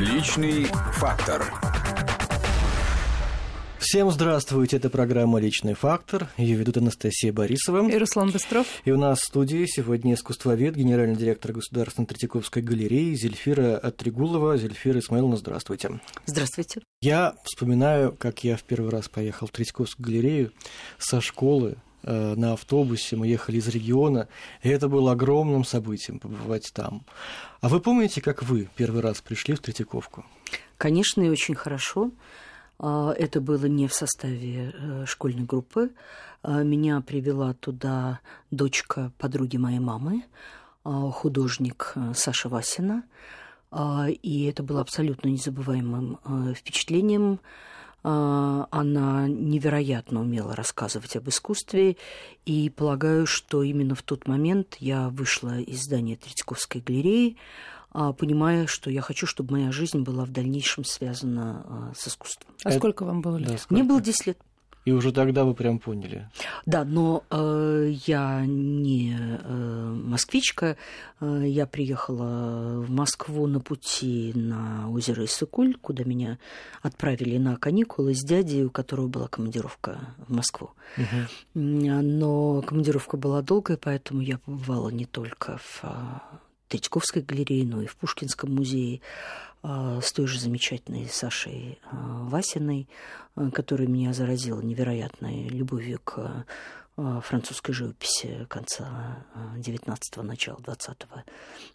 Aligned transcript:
Личный 0.00 0.64
фактор. 0.94 1.44
Всем 3.78 4.10
здравствуйте, 4.10 4.78
это 4.78 4.88
программа 4.88 5.38
«Личный 5.40 5.74
фактор». 5.74 6.30
Ее 6.38 6.56
ведут 6.56 6.78
Анастасия 6.78 7.34
Борисова. 7.34 7.86
И 7.86 7.98
Руслан 7.98 8.30
Быстров. 8.30 8.66
И 8.86 8.92
у 8.92 8.96
нас 8.96 9.18
в 9.20 9.24
студии 9.26 9.66
сегодня 9.66 10.14
искусствовед, 10.14 10.74
генеральный 10.74 11.16
директор 11.16 11.52
Государственной 11.52 12.06
Третьяковской 12.06 12.62
галереи 12.62 13.14
Зельфира 13.14 13.76
Атригулова. 13.76 14.56
Зельфира 14.56 15.00
Исмаиловна, 15.00 15.36
здравствуйте. 15.36 16.00
Здравствуйте. 16.24 16.80
Я 17.02 17.34
вспоминаю, 17.44 18.16
как 18.18 18.42
я 18.42 18.56
в 18.56 18.62
первый 18.62 18.90
раз 18.90 19.10
поехал 19.10 19.48
в 19.48 19.50
Третьяковскую 19.50 20.06
галерею 20.06 20.52
со 20.96 21.20
школы 21.20 21.76
на 22.02 22.52
автобусе, 22.52 23.16
мы 23.16 23.26
ехали 23.26 23.58
из 23.58 23.68
региона, 23.68 24.28
и 24.62 24.68
это 24.68 24.88
было 24.88 25.12
огромным 25.12 25.64
событием 25.64 26.18
побывать 26.18 26.70
там. 26.72 27.04
А 27.60 27.68
вы 27.68 27.80
помните, 27.80 28.20
как 28.20 28.42
вы 28.42 28.68
первый 28.76 29.02
раз 29.02 29.20
пришли 29.20 29.54
в 29.54 29.60
Третьяковку? 29.60 30.24
Конечно, 30.78 31.22
и 31.22 31.28
очень 31.28 31.54
хорошо. 31.54 32.10
А, 32.78 33.12
это 33.12 33.40
было 33.40 33.66
не 33.66 33.86
в 33.86 33.94
составе 33.94 34.72
э, 34.74 35.04
школьной 35.06 35.44
группы. 35.44 35.90
А, 36.42 36.62
меня 36.62 37.00
привела 37.02 37.52
туда 37.52 38.20
дочка 38.50 39.12
подруги 39.18 39.58
моей 39.58 39.80
мамы, 39.80 40.24
а, 40.82 41.10
художник 41.10 41.92
э, 41.94 42.12
Саша 42.14 42.48
Васина. 42.48 43.04
И 44.22 44.46
это 44.50 44.64
было 44.64 44.80
абсолютно 44.80 45.28
незабываемым 45.28 46.18
э, 46.24 46.54
впечатлением. 46.54 47.38
Она 48.02 49.28
невероятно 49.28 50.20
умела 50.20 50.56
рассказывать 50.56 51.16
об 51.16 51.28
искусстве, 51.28 51.96
и 52.46 52.70
полагаю, 52.70 53.26
что 53.26 53.62
именно 53.62 53.94
в 53.94 54.02
тот 54.02 54.26
момент 54.26 54.76
я 54.80 55.10
вышла 55.10 55.60
из 55.60 55.82
здания 55.84 56.16
Третьяковской 56.16 56.80
галереи, 56.80 57.36
а, 57.92 58.12
понимая, 58.12 58.66
что 58.66 58.90
я 58.90 59.00
хочу, 59.00 59.26
чтобы 59.26 59.52
моя 59.52 59.72
жизнь 59.72 60.00
была 60.00 60.24
в 60.24 60.30
дальнейшем 60.30 60.84
связана 60.84 61.64
а, 61.66 61.92
с 61.94 62.06
искусством. 62.06 62.54
А 62.64 62.70
Это... 62.70 62.78
сколько 62.78 63.04
вам 63.04 63.20
было 63.20 63.36
лет? 63.36 63.48
Да, 63.48 63.56
Мне 63.68 63.82
было 63.82 64.00
10 64.00 64.26
лет. 64.28 64.38
И 64.90 64.92
уже 64.92 65.12
тогда 65.12 65.44
вы 65.44 65.54
прям 65.54 65.78
поняли. 65.78 66.28
Да, 66.66 66.84
но 66.84 67.22
э, 67.30 67.92
я 68.06 68.42
не 68.44 69.16
э, 69.16 69.94
москвичка. 70.04 70.76
Э, 71.20 71.44
я 71.46 71.68
приехала 71.68 72.80
в 72.80 72.90
Москву 72.90 73.46
на 73.46 73.60
пути 73.60 74.32
на 74.34 74.90
озеро 74.90 75.24
Иссыкуль, 75.26 75.76
куда 75.80 76.02
меня 76.02 76.38
отправили 76.82 77.38
на 77.38 77.56
каникулы 77.56 78.14
с 78.16 78.24
дядей, 78.24 78.64
у 78.64 78.70
которого 78.70 79.06
была 79.06 79.28
командировка 79.28 80.00
в 80.26 80.34
Москву. 80.34 80.70
Угу. 80.96 81.60
Но 81.60 82.62
командировка 82.62 83.16
была 83.16 83.42
долгая, 83.42 83.76
поэтому 83.76 84.22
я 84.22 84.38
побывала 84.38 84.88
не 84.88 85.04
только 85.04 85.58
в 85.58 85.84
Третьяковской 86.70 87.22
галерее, 87.22 87.66
но 87.66 87.82
и 87.82 87.86
в 87.86 87.96
Пушкинском 87.96 88.54
музее 88.54 89.00
а, 89.62 90.00
с 90.00 90.12
той 90.12 90.28
же 90.28 90.38
замечательной 90.38 91.08
Сашей 91.08 91.80
а, 91.90 92.22
Васиной, 92.28 92.88
а, 93.34 93.50
которая 93.50 93.88
меня 93.88 94.12
заразила 94.12 94.60
невероятной 94.60 95.48
любовью 95.48 96.00
к 96.02 96.46
французской 97.22 97.72
живописи 97.72 98.46
конца 98.50 99.24
XIX– 99.56 99.96
начала 100.22 100.58
XX 100.58 101.22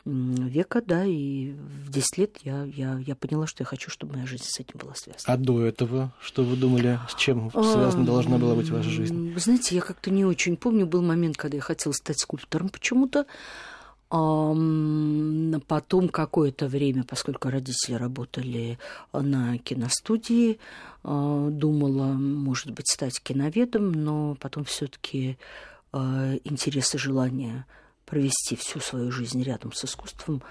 века, 0.06 0.84
да, 0.86 1.04
и 1.04 1.54
в 1.54 1.90
10 1.90 2.18
лет 2.20 2.38
я, 2.44 2.64
я, 2.66 3.00
я 3.00 3.16
поняла, 3.16 3.48
что 3.48 3.64
я 3.64 3.66
хочу, 3.66 3.90
чтобы 3.90 4.14
моя 4.14 4.28
жизнь 4.28 4.44
с 4.46 4.60
этим 4.60 4.78
была 4.78 4.94
связана. 4.94 5.34
А 5.34 5.38
до 5.38 5.66
этого 5.66 6.14
что 6.22 6.44
вы 6.44 6.56
думали, 6.56 7.00
с 7.10 7.16
чем 7.16 7.50
связана 7.50 8.06
должна 8.06 8.38
была 8.38 8.54
быть 8.54 8.70
ваша 8.70 8.90
жизнь? 8.90 9.34
Знаете, 9.40 9.74
я 9.74 9.82
как-то 9.82 10.12
не 10.12 10.26
очень 10.26 10.58
помню, 10.58 10.86
был 10.86 11.02
момент, 11.02 11.38
когда 11.38 11.58
я 11.58 11.62
хотела 11.62 11.94
стать 11.94 12.20
скульптором 12.20 12.70
почему-то, 12.70 13.26
Потом 14.10 16.10
какое-то 16.10 16.68
время, 16.68 17.04
поскольку 17.04 17.50
родители 17.50 17.96
работали 17.96 18.78
на 19.12 19.58
киностудии, 19.58 20.60
а, 21.04 21.50
думала, 21.50 22.14
может 22.14 22.72
быть, 22.72 22.88
стать 22.88 23.20
киноведом, 23.22 23.92
но 23.92 24.36
потом 24.40 24.64
все-таки 24.64 25.38
а, 25.92 26.36
интерес 26.44 26.94
и 26.94 26.98
желание 26.98 27.66
провести 28.06 28.56
всю 28.56 28.80
свою 28.80 29.12
жизнь 29.12 29.42
рядом 29.42 29.74
с 29.74 29.86
искусством, 29.86 30.44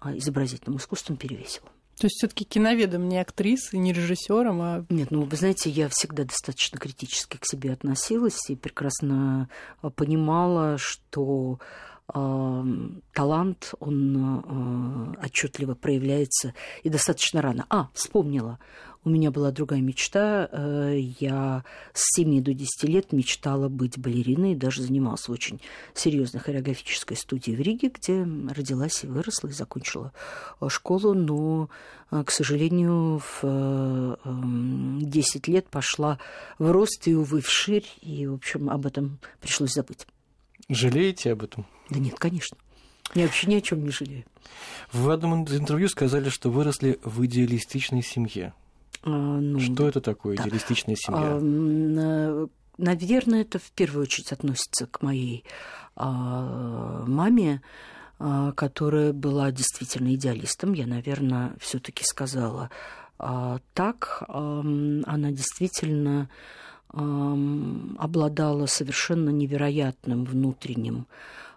а, 0.00 0.16
изобразительным 0.16 0.78
искусством 0.78 1.16
перевесил. 1.16 1.62
То 1.98 2.06
есть 2.06 2.16
все-таки 2.16 2.44
киноведом, 2.44 3.08
не 3.08 3.20
актрисой, 3.20 3.80
не 3.80 3.92
режиссером, 3.92 4.62
а. 4.62 4.86
Нет, 4.88 5.10
ну 5.10 5.22
вы 5.22 5.36
знаете, 5.36 5.70
я 5.70 5.88
всегда 5.88 6.24
достаточно 6.24 6.78
критически 6.78 7.38
к 7.38 7.44
себе 7.44 7.72
относилась 7.72 8.50
и 8.50 8.56
прекрасно 8.56 9.48
понимала, 9.96 10.76
что 10.78 11.58
талант, 12.08 13.74
он 13.80 15.14
э, 15.20 15.26
отчетливо 15.26 15.74
проявляется 15.74 16.54
и 16.82 16.88
достаточно 16.88 17.42
рано. 17.42 17.66
А, 17.68 17.88
вспомнила. 17.92 18.58
У 19.04 19.10
меня 19.10 19.30
была 19.30 19.50
другая 19.50 19.82
мечта. 19.82 20.48
Э, 20.50 20.96
я 21.20 21.64
с 21.92 22.16
7 22.16 22.42
до 22.42 22.54
10 22.54 22.84
лет 22.84 23.12
мечтала 23.12 23.68
быть 23.68 23.98
балериной 23.98 24.54
даже 24.54 24.82
занималась 24.82 25.28
в 25.28 25.32
очень 25.32 25.60
серьезной 25.92 26.40
хореографической 26.40 27.16
студии 27.16 27.52
в 27.52 27.60
Риге, 27.60 27.90
где 27.90 28.22
родилась 28.22 29.04
и 29.04 29.06
выросла, 29.06 29.48
и 29.48 29.52
закончила 29.52 30.12
э, 30.62 30.68
школу. 30.70 31.12
Но, 31.12 31.68
к 32.10 32.30
сожалению, 32.30 33.20
в 33.42 34.18
10 35.02 35.48
лет 35.48 35.68
пошла 35.68 36.18
в 36.58 36.70
рост 36.70 37.06
и, 37.06 37.14
увы, 37.14 37.42
вширь. 37.42 37.86
И, 38.00 38.26
в 38.26 38.34
общем, 38.34 38.70
об 38.70 38.86
этом 38.86 39.18
пришлось 39.40 39.74
забыть. 39.74 40.06
Жалеете 40.68 41.32
об 41.32 41.42
этом? 41.42 41.66
Да 41.90 41.98
нет, 41.98 42.14
конечно. 42.18 42.58
Я 43.14 43.24
вообще 43.24 43.46
ни 43.46 43.54
о 43.54 43.60
чем 43.60 43.84
не 43.84 43.90
жалею. 43.90 44.24
В 44.92 45.08
одном 45.08 45.44
из 45.44 45.56
интервью 45.58 45.88
сказали, 45.88 46.28
что 46.28 46.50
выросли 46.50 46.98
в 47.02 47.24
идеалистичной 47.24 48.02
семье. 48.02 48.52
А, 49.02 49.08
ну, 49.08 49.58
что 49.60 49.88
это 49.88 50.00
такое 50.00 50.36
да. 50.36 50.42
идеалистичная 50.42 50.96
семья? 50.96 51.38
А, 51.40 52.48
наверное, 52.76 53.42
это 53.42 53.58
в 53.58 53.70
первую 53.72 54.02
очередь 54.02 54.32
относится 54.32 54.86
к 54.86 55.02
моей 55.02 55.44
а, 55.96 57.04
маме, 57.06 57.62
а, 58.18 58.52
которая 58.52 59.12
была 59.12 59.50
действительно 59.52 60.14
идеалистом. 60.14 60.74
Я, 60.74 60.86
наверное, 60.86 61.54
все-таки 61.60 62.04
сказала 62.04 62.70
а, 63.18 63.58
так. 63.72 64.22
А, 64.28 64.60
она 64.60 65.30
действительно 65.30 66.28
обладала 66.90 68.66
совершенно 68.66 69.30
невероятным 69.30 70.24
внутренним 70.24 71.06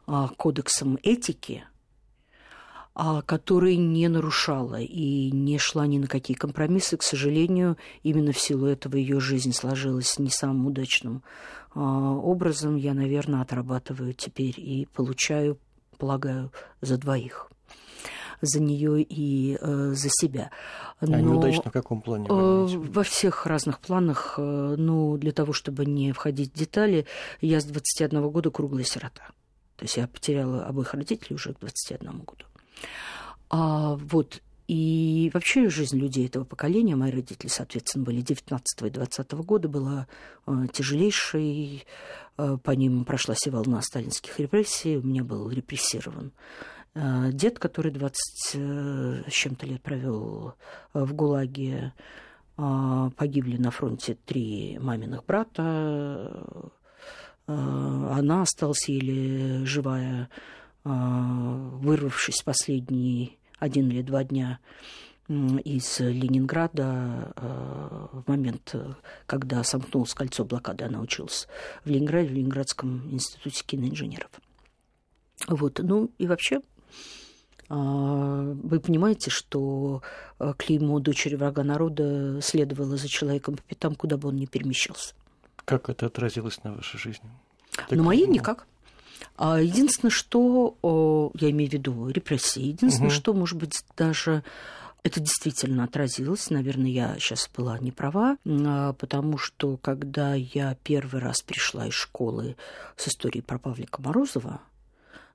а, 0.07 0.29
кодексом 0.29 0.97
этики, 1.03 1.63
а, 2.93 3.21
который 3.21 3.77
не 3.77 4.09
нарушала 4.09 4.79
и 4.79 5.31
не 5.31 5.57
шла 5.57 5.87
ни 5.87 5.99
на 5.99 6.07
какие 6.07 6.35
компромиссы. 6.35 6.97
К 6.97 7.03
сожалению, 7.03 7.77
именно 8.03 8.33
в 8.33 8.39
силу 8.39 8.65
этого 8.65 8.97
ее 8.97 9.19
жизнь 9.19 9.53
сложилась 9.53 10.19
не 10.19 10.29
самым 10.29 10.67
удачным 10.67 11.23
а, 11.73 11.79
образом. 12.15 12.75
Я, 12.75 12.93
наверное, 12.93 13.41
отрабатываю 13.41 14.13
теперь 14.13 14.59
и 14.59 14.87
получаю, 14.93 15.57
полагаю, 15.97 16.51
за 16.81 16.97
двоих 16.97 17.50
за 18.41 18.59
нее 18.59 19.01
и 19.01 19.57
э, 19.59 19.93
за 19.93 20.09
себя. 20.09 20.51
Но, 20.99 21.17
а 21.17 21.21
неудачно 21.21 21.69
в 21.69 21.73
каком 21.73 22.01
плане? 22.01 22.27
Э, 22.29 22.65
во 22.67 23.03
всех 23.03 23.45
разных 23.45 23.79
планах. 23.79 24.35
Э, 24.37 24.75
ну, 24.77 25.17
для 25.17 25.31
того, 25.31 25.53
чтобы 25.53 25.85
не 25.85 26.11
входить 26.11 26.53
в 26.53 26.57
детали, 26.57 27.05
я 27.39 27.61
с 27.61 27.65
21 27.65 28.29
года 28.29 28.51
круглая 28.51 28.83
сирота. 28.83 29.23
То 29.77 29.85
есть 29.85 29.97
я 29.97 30.07
потеряла 30.07 30.65
обоих 30.65 30.93
родителей 30.93 31.35
уже 31.35 31.53
к 31.53 31.59
21 31.59 32.19
году. 32.19 32.45
А, 33.49 33.95
вот, 33.95 34.41
и 34.67 35.29
вообще 35.33 35.69
жизнь 35.69 35.97
людей 35.97 36.27
этого 36.27 36.45
поколения, 36.45 36.95
мои 36.95 37.11
родители, 37.11 37.49
соответственно, 37.49 38.05
были 38.05 38.21
19 38.21 38.83
и 38.83 38.89
20 38.89 39.31
года, 39.33 39.67
была 39.67 40.07
э, 40.47 40.67
тяжелейшей. 40.71 41.85
Э, 42.37 42.57
по 42.63 42.71
ним 42.71 43.03
прошлась 43.03 43.45
и 43.47 43.49
волна 43.49 43.81
сталинских 43.81 44.39
репрессий. 44.39 44.95
У 44.95 45.01
меня 45.01 45.25
был 45.25 45.49
репрессирован 45.49 46.31
дед, 46.95 47.59
который 47.59 47.91
20 47.91 48.55
э, 48.55 49.23
с 49.27 49.31
чем-то 49.31 49.65
лет 49.65 49.81
провел 49.81 50.55
э, 50.93 51.03
в 51.03 51.13
ГУЛАГе. 51.13 51.93
Э, 52.57 53.09
погибли 53.15 53.57
на 53.57 53.71
фронте 53.71 54.17
три 54.25 54.77
маминых 54.79 55.25
брата. 55.25 56.43
Э, 57.47 58.09
она 58.11 58.41
осталась 58.41 58.89
еле 58.89 59.65
живая, 59.65 60.29
э, 60.83 60.89
вырвавшись 60.89 62.41
последний 62.43 63.39
один 63.59 63.89
или 63.89 64.01
два 64.01 64.23
дня 64.23 64.59
из 65.29 65.99
Ленинграда 66.01 67.31
э, 67.37 68.07
в 68.11 68.27
момент, 68.27 68.75
когда 69.27 69.63
сомкнулось 69.63 70.13
кольцо 70.13 70.43
блокады, 70.43 70.83
она 70.83 70.99
училась 70.99 71.47
в 71.85 71.89
Ленинграде, 71.89 72.27
в 72.27 72.33
Ленинградском 72.33 73.09
институте 73.13 73.63
киноинженеров. 73.65 74.31
Вот, 75.47 75.79
ну 75.81 76.11
и 76.17 76.27
вообще 76.27 76.61
вы 77.73 78.79
понимаете, 78.79 79.29
что 79.29 80.01
клеймо 80.57 80.99
дочери 80.99 81.35
врага 81.35 81.63
народа 81.63 82.39
следовало 82.41 82.97
за 82.97 83.07
человеком 83.07 83.55
по 83.55 83.63
пятам, 83.63 83.95
куда 83.95 84.17
бы 84.17 84.29
он 84.29 84.35
ни 84.35 84.45
перемещался. 84.45 85.13
Как 85.63 85.89
это 85.89 86.07
отразилось 86.07 86.63
на 86.63 86.73
вашей 86.73 86.99
жизни? 86.99 87.29
Так, 87.75 87.91
на 87.91 88.03
моей 88.03 88.27
ну... 88.27 88.33
никак. 88.33 88.67
А 89.37 89.61
единственное, 89.61 90.11
что, 90.11 91.31
я 91.39 91.51
имею 91.51 91.69
в 91.69 91.73
виду 91.73 92.09
репрессии, 92.09 92.63
единственное, 92.63 93.09
угу. 93.09 93.15
что, 93.15 93.33
может 93.33 93.57
быть, 93.57 93.83
даже 93.95 94.43
Это 95.03 95.19
действительно 95.19 95.83
отразилось. 95.83 96.49
Наверное, 96.49 96.91
я 96.91 97.15
сейчас 97.15 97.49
была 97.55 97.79
не 97.79 97.91
права, 97.91 98.37
а, 98.45 98.93
потому 98.93 99.37
что 99.37 99.77
когда 99.77 100.35
я 100.35 100.77
первый 100.83 101.21
раз 101.21 101.41
пришла 101.41 101.87
из 101.87 101.93
школы 101.93 102.55
с 102.97 103.07
историей 103.07 103.41
про 103.41 103.57
Павлика 103.57 104.01
Морозова, 104.01 104.61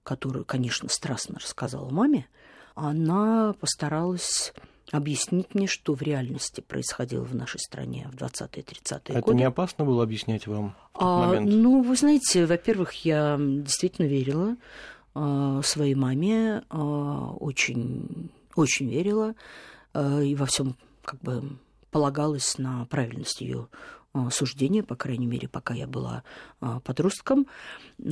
которую, 0.06 0.44
конечно, 0.44 0.88
страстно 0.88 1.40
рассказала 1.40 1.90
маме, 1.90 2.28
она 2.76 3.54
постаралась 3.58 4.54
объяснить 4.92 5.52
мне, 5.54 5.66
что 5.66 5.94
в 5.94 6.02
реальности 6.02 6.60
происходило 6.60 7.24
в 7.24 7.34
нашей 7.34 7.58
стране 7.58 8.08
в 8.12 8.14
20-30-е 8.14 9.16
Это 9.16 9.20
годы. 9.20 9.34
не 9.34 9.42
опасно 9.42 9.84
было 9.84 10.04
объяснять 10.04 10.46
вам 10.46 10.76
в 10.94 10.98
тот 10.98 11.08
А, 11.08 11.20
момент? 11.26 11.50
ну, 11.52 11.82
вы 11.82 11.96
знаете, 11.96 12.46
во-первых, 12.46 13.04
я 13.04 13.36
действительно 13.36 14.06
верила 14.06 14.56
а, 15.14 15.60
своей 15.62 15.96
маме, 15.96 16.62
а, 16.70 17.32
очень, 17.40 18.30
очень 18.54 18.88
верила 18.88 19.34
а, 19.92 20.20
и 20.20 20.36
во 20.36 20.46
всем 20.46 20.76
как 21.04 21.20
бы 21.20 21.58
полагалась 21.90 22.58
на 22.58 22.84
правильность 22.86 23.40
ее 23.40 23.66
а, 23.66 24.05
суждения, 24.30 24.82
по 24.82 24.96
крайней 24.96 25.26
мере, 25.26 25.48
пока 25.48 25.74
я 25.74 25.86
была 25.86 26.22
а, 26.60 26.80
подростком. 26.80 27.46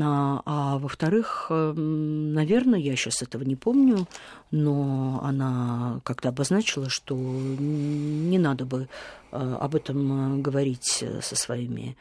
А, 0.00 0.42
а 0.44 0.78
во-вторых, 0.78 1.46
эм, 1.50 2.32
наверное, 2.32 2.78
я 2.78 2.96
сейчас 2.96 3.22
этого 3.22 3.42
не 3.42 3.56
помню, 3.56 4.06
но 4.50 5.20
она 5.22 6.00
как-то 6.04 6.30
обозначила, 6.30 6.88
что 6.88 7.14
не 7.16 8.38
надо 8.38 8.64
бы 8.64 8.88
а, 9.30 9.56
об 9.56 9.74
этом 9.74 10.42
говорить 10.42 11.02
э, 11.02 11.20
со 11.20 11.36
своими 11.36 11.96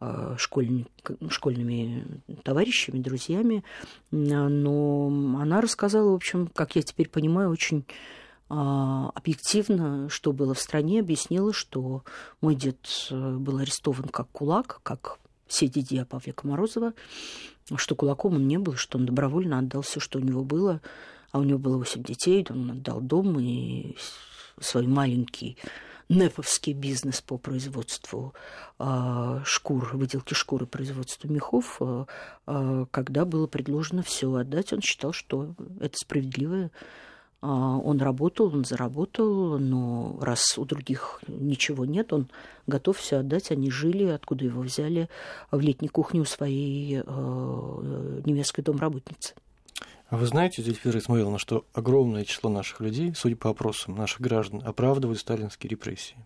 а, 0.00 0.36
школьни- 0.36 0.86
школьными 1.28 2.04
товарищами, 2.42 3.00
друзьями. 3.00 3.64
Но 4.10 5.06
она 5.40 5.60
рассказала, 5.60 6.10
в 6.10 6.14
общем, 6.14 6.48
как 6.48 6.76
я 6.76 6.82
теперь 6.82 7.08
понимаю, 7.08 7.50
очень 7.50 7.84
объективно, 8.48 10.08
что 10.08 10.32
было 10.32 10.54
в 10.54 10.60
стране, 10.60 11.00
объяснила, 11.00 11.52
что 11.52 12.04
мой 12.40 12.54
дед 12.54 13.08
э, 13.10 13.36
был 13.36 13.58
арестован 13.58 14.08
как 14.08 14.28
кулак, 14.30 14.80
как 14.82 15.18
все 15.46 15.68
дядья 15.68 16.04
Павлика 16.04 16.46
Морозова, 16.46 16.92
что 17.76 17.94
кулаком 17.94 18.34
он 18.34 18.46
не 18.46 18.58
был, 18.58 18.74
что 18.74 18.98
он 18.98 19.06
добровольно 19.06 19.58
отдал 19.58 19.82
все, 19.82 20.00
что 20.00 20.18
у 20.18 20.22
него 20.22 20.44
было, 20.44 20.80
а 21.32 21.38
у 21.38 21.42
него 21.42 21.58
было 21.58 21.78
восемь 21.78 22.02
детей, 22.02 22.46
он 22.48 22.70
отдал 22.70 23.00
дом 23.00 23.38
и 23.38 23.96
свой 24.60 24.86
маленький 24.86 25.56
неповский 26.08 26.74
бизнес 26.74 27.22
по 27.22 27.38
производству 27.38 28.34
а, 28.78 29.42
шкур, 29.44 29.90
выделке 29.94 30.34
шкуры, 30.34 30.66
производству 30.66 31.32
мехов, 31.32 31.78
а, 31.80 32.06
а, 32.46 32.86
когда 32.90 33.24
было 33.24 33.46
предложено 33.46 34.02
все 34.02 34.32
отдать, 34.34 34.72
он 34.72 34.82
считал, 34.82 35.12
что 35.12 35.54
это 35.80 35.96
справедливое 35.96 36.66
а, 36.66 36.70
Он 37.44 38.00
работал, 38.00 38.46
он 38.46 38.64
заработал, 38.64 39.58
но 39.58 40.16
раз 40.20 40.56
у 40.56 40.64
других 40.64 41.20
ничего 41.28 41.84
нет, 41.84 42.12
он 42.12 42.30
готов 42.66 42.96
все 42.98 43.18
отдать. 43.18 43.50
Они 43.50 43.70
жили, 43.70 44.04
откуда 44.04 44.46
его 44.46 44.62
взяли, 44.62 45.08
в 45.50 45.60
летней 45.60 45.88
кухне 45.88 46.20
у 46.20 46.24
своей 46.24 47.02
э, 47.04 48.22
немецкой 48.24 48.62
домработницы. 48.62 49.34
А 50.08 50.16
вы 50.16 50.26
знаете, 50.26 50.62
Зельфира 50.62 50.98
Исмаиловна, 50.98 51.38
что 51.38 51.66
огромное 51.74 52.24
число 52.24 52.48
наших 52.48 52.80
людей, 52.80 53.12
судя 53.14 53.36
по 53.36 53.50
опросам 53.50 53.94
наших 53.94 54.20
граждан, 54.20 54.62
оправдывают 54.64 55.18
сталинские 55.18 55.70
репрессии? 55.70 56.16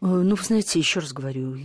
Э, 0.00 0.06
Ну, 0.06 0.34
вы 0.36 0.42
знаете, 0.42 0.78
еще 0.78 1.00
раз 1.00 1.12
говорю, 1.12 1.56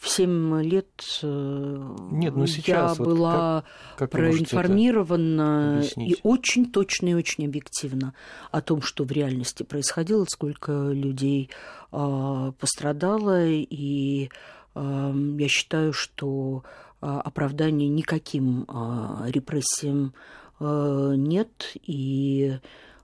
в 0.00 0.08
7 0.08 0.60
лет 0.62 0.88
э, 1.22 1.96
Нет, 2.10 2.34
ну 2.34 2.42
я 2.42 2.46
сейчас 2.46 2.98
вот 2.98 3.08
была 3.08 3.64
Как 3.96 4.08
это 4.08 4.16
проинформирована 4.18 5.82
и 5.96 6.16
очень 6.22 6.70
точно 6.70 7.08
и 7.08 7.14
очень 7.14 7.46
объективно 7.46 8.14
о 8.50 8.60
том, 8.60 8.82
что 8.82 9.04
в 9.04 9.12
реальности 9.12 9.62
происходило, 9.62 10.24
сколько 10.28 10.72
людей 10.72 11.50
а, 11.92 12.52
пострадало, 12.52 13.46
и 13.46 14.30
а, 14.74 15.14
я 15.38 15.48
считаю, 15.48 15.92
что 15.92 16.64
а, 17.00 17.20
оправдания 17.20 17.88
никаким 17.88 18.64
а, 18.68 19.24
репрессиям 19.28 20.12
нет, 20.58 21.76
и 21.82 22.58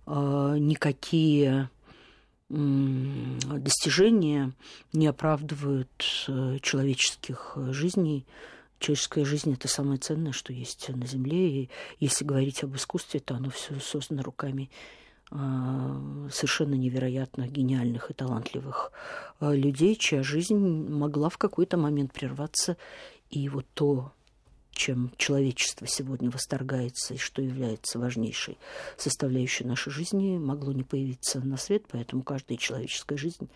никакие 0.07 1.69
достижения 2.53 4.53
не 4.93 5.07
оправдывают 5.07 6.05
э, 6.29 6.59
человеческих 6.61 7.55
э, 7.57 7.73
жизней. 7.73 8.27
Человеческая 8.79 9.25
жизнь– 9.25 9.53
это 9.55 9.69
самое 9.69 9.99
ценное, 9.99 10.33
что 10.33 10.53
есть 10.53 10.91
на 10.91 11.07
Земле. 11.07 11.49
И 11.49 11.71
если 11.99 12.25
говорить 12.25 12.63
об 12.63 12.77
искусстве, 12.77 13.21
то 13.21 13.37
оно 13.37 13.49
все 13.49 13.79
создано 13.81 14.23
руками 14.23 14.71
а, 15.31 16.29
совершенно 16.31 16.75
невероятно 16.75 17.49
гениальных 17.49 18.11
и 18.11 18.15
талантливых 18.15 18.93
а, 19.41 19.55
людей, 19.55 19.95
чья 19.95 20.23
жизнь 20.23 20.59
могла 20.59 21.31
в 21.31 21.39
какой-то 21.39 21.79
момент 21.79 22.13
прерваться. 22.13 22.77
И 23.31 23.49
вот 23.49 23.65
то, 23.73 24.13
чем 24.73 25.13
человечество 25.17 25.87
сегодня 25.87 26.31
восторгается 26.31 27.15
и 27.15 27.19
что 27.19 27.43
является 27.43 27.99
важнейшей 27.99 28.59
составляющей 28.97 29.65
нашей 29.65 29.93
жизни, 29.93 30.39
могло 30.39 30.73
не 30.73 30.83
появиться 30.83 31.41
на 31.41 31.57
свет, 31.57 31.85
поэтому 31.91 32.23
каждая 32.23 32.59
человеческая 32.59 33.17
жизнь 33.17 33.49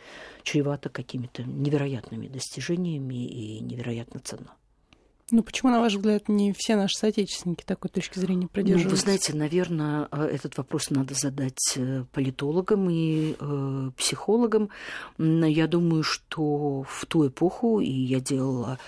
чревата 0.42 0.88
какими-то 0.88 1.42
невероятными 1.42 2.28
достижениями 2.28 3.26
и 3.26 3.60
невероятно 3.60 4.20
ценна. 4.20 4.52
Ну 5.32 5.42
почему, 5.42 5.72
на 5.72 5.80
ваш 5.80 5.94
взгляд, 5.94 6.28
не 6.28 6.52
все 6.56 6.76
наши 6.76 6.96
соотечественники 6.96 7.64
такой 7.64 7.90
точки 7.90 8.20
зрения 8.20 8.42
Ну, 8.42 8.48
придерживаются? 8.48 8.90
вы 8.90 8.96
знаете, 8.96 9.34
наверное, 9.34 10.08
э, 10.12 10.24
этот 10.26 10.56
вопрос 10.56 10.90
надо 10.90 11.14
задать 11.14 11.58
э, 11.74 12.04
политологам 12.12 12.88
и 12.88 13.34
э, 13.38 13.90
психологам. 13.96 14.70
Я 15.18 15.66
думаю, 15.66 16.04
что 16.04 16.82
в 16.82 17.06
ту 17.06 17.26
эпоху, 17.26 17.80
и 17.80 17.90
я 17.90 18.20
делала 18.20 18.78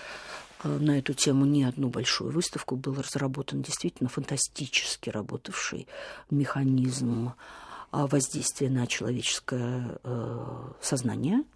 на 0.63 0.99
эту 0.99 1.13
тему 1.13 1.45
не 1.45 1.63
одну 1.63 1.89
большую 1.89 2.31
выставку, 2.31 2.75
был 2.75 2.95
разработан 2.95 3.61
действительно 3.61 4.09
фантастически 4.09 5.09
работавший 5.09 5.87
механизм 6.29 7.33
а, 7.91 8.07
воздействия 8.07 8.69
на 8.69 8.87
человеческое 8.87 9.99
э, 10.03 10.71
сознание– 10.81 11.43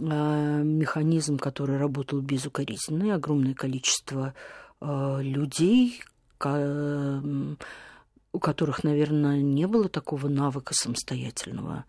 э, 0.00 0.62
механизм, 0.62 1.38
который 1.38 1.78
работал 1.78 2.20
безукоризненно, 2.20 3.04
и 3.04 3.10
огромное 3.10 3.54
количество 3.54 4.34
э, 4.80 5.18
людей, 5.22 6.02
у 6.40 8.38
которых, 8.38 8.84
наверное, 8.84 9.42
не 9.42 9.66
было 9.66 9.88
такого 9.88 10.28
навыка 10.28 10.72
самостоятельного 10.72 11.84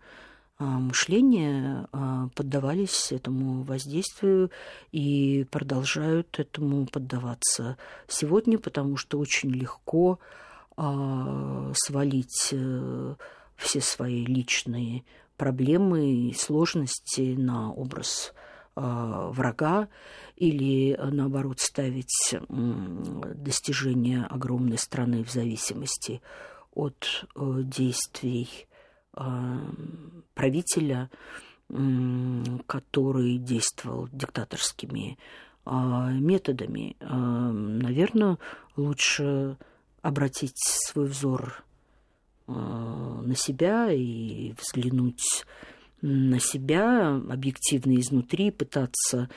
мышления, 0.64 1.88
а, 1.92 2.28
поддавались 2.34 3.12
этому 3.12 3.62
воздействию 3.62 4.50
и 4.92 5.46
продолжают 5.50 6.38
этому 6.38 6.86
поддаваться 6.86 7.78
сегодня, 8.08 8.58
потому 8.58 8.96
что 8.96 9.18
очень 9.18 9.50
легко 9.50 10.18
а, 10.76 11.72
свалить 11.74 12.50
э, 12.52 13.14
все 13.56 13.80
свои 13.80 14.24
личные 14.24 15.04
проблемы 15.36 16.28
и 16.28 16.34
сложности 16.34 17.34
на 17.36 17.72
образ 17.72 18.34
а, 18.76 19.30
врага 19.30 19.88
или, 20.36 20.92
а, 20.92 21.10
наоборот, 21.10 21.60
ставить 21.60 22.34
достижения 22.48 24.26
огромной 24.28 24.78
страны 24.78 25.24
в 25.24 25.30
зависимости 25.30 26.22
от 26.74 27.26
э, 27.34 27.60
действий 27.64 28.48
а, 28.66 28.69
правителя, 30.34 31.10
м, 31.68 32.62
который 32.66 33.38
действовал 33.38 34.08
диктаторскими 34.12 35.18
а, 35.64 36.10
методами. 36.10 36.96
Наверное, 37.00 38.38
лучше 38.76 39.56
обратить 40.02 40.56
свой 40.56 41.06
взор 41.06 41.64
а, 42.46 43.22
на 43.22 43.34
себя 43.34 43.92
и 43.92 44.52
взглянуть 44.60 45.44
на 46.02 46.40
себя 46.40 47.14
объективно 47.14 48.00
изнутри, 48.00 48.50
пытаться 48.50 49.28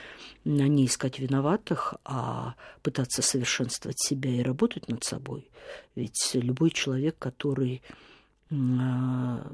не 0.44 0.86
искать 0.86 1.18
виноватых, 1.18 1.94
а 2.04 2.54
пытаться 2.82 3.20
совершенствовать 3.20 4.00
себя 4.00 4.30
и 4.30 4.42
работать 4.42 4.88
над 4.88 5.04
собой. 5.04 5.50
Ведь 5.94 6.30
любой 6.32 6.70
человек, 6.70 7.18
который, 7.18 7.82
а, 8.50 9.46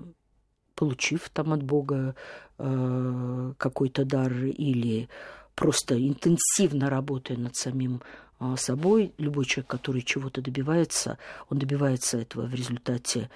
получив 0.80 1.28
там 1.28 1.52
от 1.52 1.62
Бога 1.62 2.14
а, 2.58 3.52
какой-то 3.58 4.04
дар 4.04 4.32
или 4.32 5.08
просто 5.54 5.94
интенсивно 5.94 6.88
работая 6.88 7.36
над 7.36 7.54
самим 7.54 8.00
а, 8.38 8.56
собой, 8.56 9.12
любой 9.18 9.44
человек, 9.44 9.70
который 9.70 10.00
чего-то 10.00 10.40
добивается, 10.40 11.18
он 11.50 11.58
добивается 11.58 12.16
этого 12.16 12.46
в 12.46 12.54
результате 12.54 13.28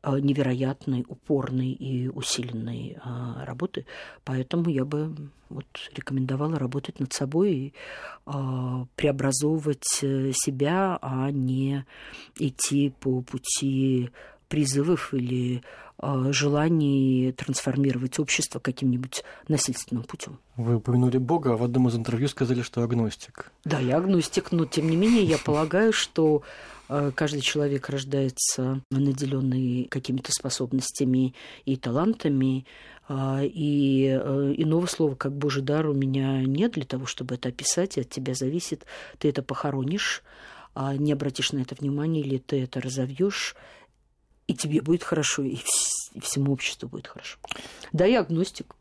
а, 0.00 0.20
невероятной, 0.20 1.04
упорной 1.08 1.72
и 1.72 2.08
усиленной 2.08 2.96
а, 3.02 3.44
работы. 3.44 3.84
Поэтому 4.24 4.70
я 4.70 4.84
бы 4.84 5.12
вот 5.48 5.66
рекомендовала 5.96 6.56
работать 6.56 7.00
над 7.00 7.12
собой 7.12 7.52
и 7.52 7.74
а, 8.26 8.86
преобразовывать 8.94 10.02
э, 10.02 10.32
себя, 10.34 10.98
а 11.02 11.32
не 11.32 11.84
идти 12.38 12.94
по 13.00 13.22
пути 13.22 14.10
призывов 14.52 15.14
или 15.14 15.62
э, 16.02 16.32
желаний 16.32 17.32
трансформировать 17.32 18.18
общество 18.18 18.58
каким-нибудь 18.58 19.24
насильственным 19.48 20.04
путем. 20.04 20.38
Вы 20.56 20.76
упомянули 20.76 21.16
Бога, 21.16 21.54
а 21.54 21.56
в 21.56 21.64
одном 21.64 21.88
из 21.88 21.96
интервью 21.96 22.28
сказали, 22.28 22.60
что 22.60 22.82
агностик. 22.82 23.50
Да, 23.64 23.80
я 23.80 23.96
агностик, 23.96 24.52
но 24.52 24.66
тем 24.66 24.90
не 24.90 24.96
менее 24.96 25.24
я 25.24 25.38
полагаю, 25.38 25.94
что 25.94 26.42
э, 26.90 27.12
каждый 27.14 27.40
человек 27.40 27.88
рождается 27.88 28.82
наделенный 28.90 29.86
какими-то 29.90 30.32
способностями 30.32 31.32
и 31.64 31.76
талантами, 31.76 32.66
а, 33.08 33.40
и 33.42 34.06
иного 34.08 34.84
слова, 34.84 35.14
как 35.14 35.32
Божий 35.32 35.62
дар, 35.62 35.86
у 35.86 35.94
меня 35.94 36.42
нет 36.42 36.72
для 36.72 36.84
того, 36.84 37.06
чтобы 37.06 37.36
это 37.36 37.48
описать, 37.48 37.96
и 37.96 38.02
от 38.02 38.10
тебя 38.10 38.34
зависит. 38.34 38.84
Ты 39.18 39.30
это 39.30 39.42
похоронишь, 39.42 40.22
а 40.74 40.94
не 40.96 41.12
обратишь 41.12 41.52
на 41.52 41.60
это 41.60 41.74
внимание, 41.74 42.22
или 42.22 42.38
ты 42.38 42.62
это 42.62 42.80
разовьешь, 42.80 43.56
и 44.52 44.54
тебе 44.54 44.82
будет 44.82 45.02
хорошо, 45.02 45.42
и, 45.42 45.54
вс- 45.54 46.12
и 46.14 46.20
всему 46.20 46.52
обществу 46.52 46.88
будет 46.88 47.06
хорошо. 47.06 47.38
Да, 47.92 48.04
я 48.04 48.20
агностик. 48.20 48.76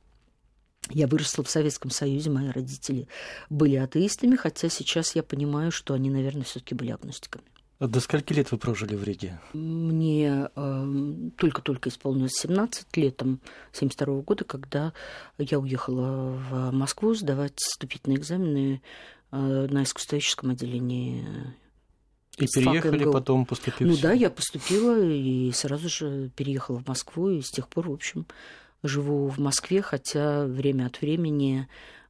Я 0.90 1.08
выросла 1.08 1.44
в 1.44 1.50
Советском 1.50 1.92
Союзе, 1.92 2.30
мои 2.30 2.50
родители 2.50 3.08
были 3.50 3.75
атеистами, 3.75 4.36
хотя 4.36 4.68
сейчас 4.68 5.16
я 5.16 5.24
понимаю, 5.24 5.72
что 5.72 5.94
они, 5.94 6.10
наверное, 6.10 6.44
все-таки 6.44 6.75
были 6.75 6.92
агностиками. 6.92 7.46
А 7.80 7.88
До 7.88 8.00
скольки 8.00 8.34
лет 8.34 8.51
вы 8.51 8.58
прожили 8.58 8.96
в 8.96 9.04
Риге? 9.04 9.40
Мне 9.54 10.50
э, 10.56 11.13
только-только 11.38 11.90
исполнилось 11.90 12.34
17 12.34 12.86
летом 12.98 13.40
72 13.72 14.22
года, 14.22 14.44
когда 14.44 14.94
я 15.38 15.58
уехала 15.60 16.32
в 16.50 16.72
Москву 16.72 17.13
сдавать 17.16 17.58
вступительные 17.58 18.18
экзамены 18.20 18.82
э, 19.32 19.38
на 19.72 19.84
искусствоведческом 19.84 20.51
отделении. 20.51 21.25
И 22.38 22.48
переехали 22.48 23.00
факом 23.00 23.14
потом, 23.14 23.46
поступив? 23.46 23.88
Ну 23.88 23.98
да, 24.02 24.14
я 24.14 24.30
поступила 24.30 25.00
и 25.00 25.52
сразу 25.52 25.90
же 25.90 26.30
переехала 26.36 26.80
в 26.80 26.88
Москву, 26.88 27.30
и 27.30 27.42
с 27.42 27.50
тех 27.50 27.68
пор, 27.68 27.90
в 27.90 27.94
общем, 27.94 28.26
живу 28.84 29.28
в 29.28 29.38
Москве, 29.38 29.82
хотя 29.82 30.46
время 30.46 30.88
от 30.88 31.02
времени 31.02 31.68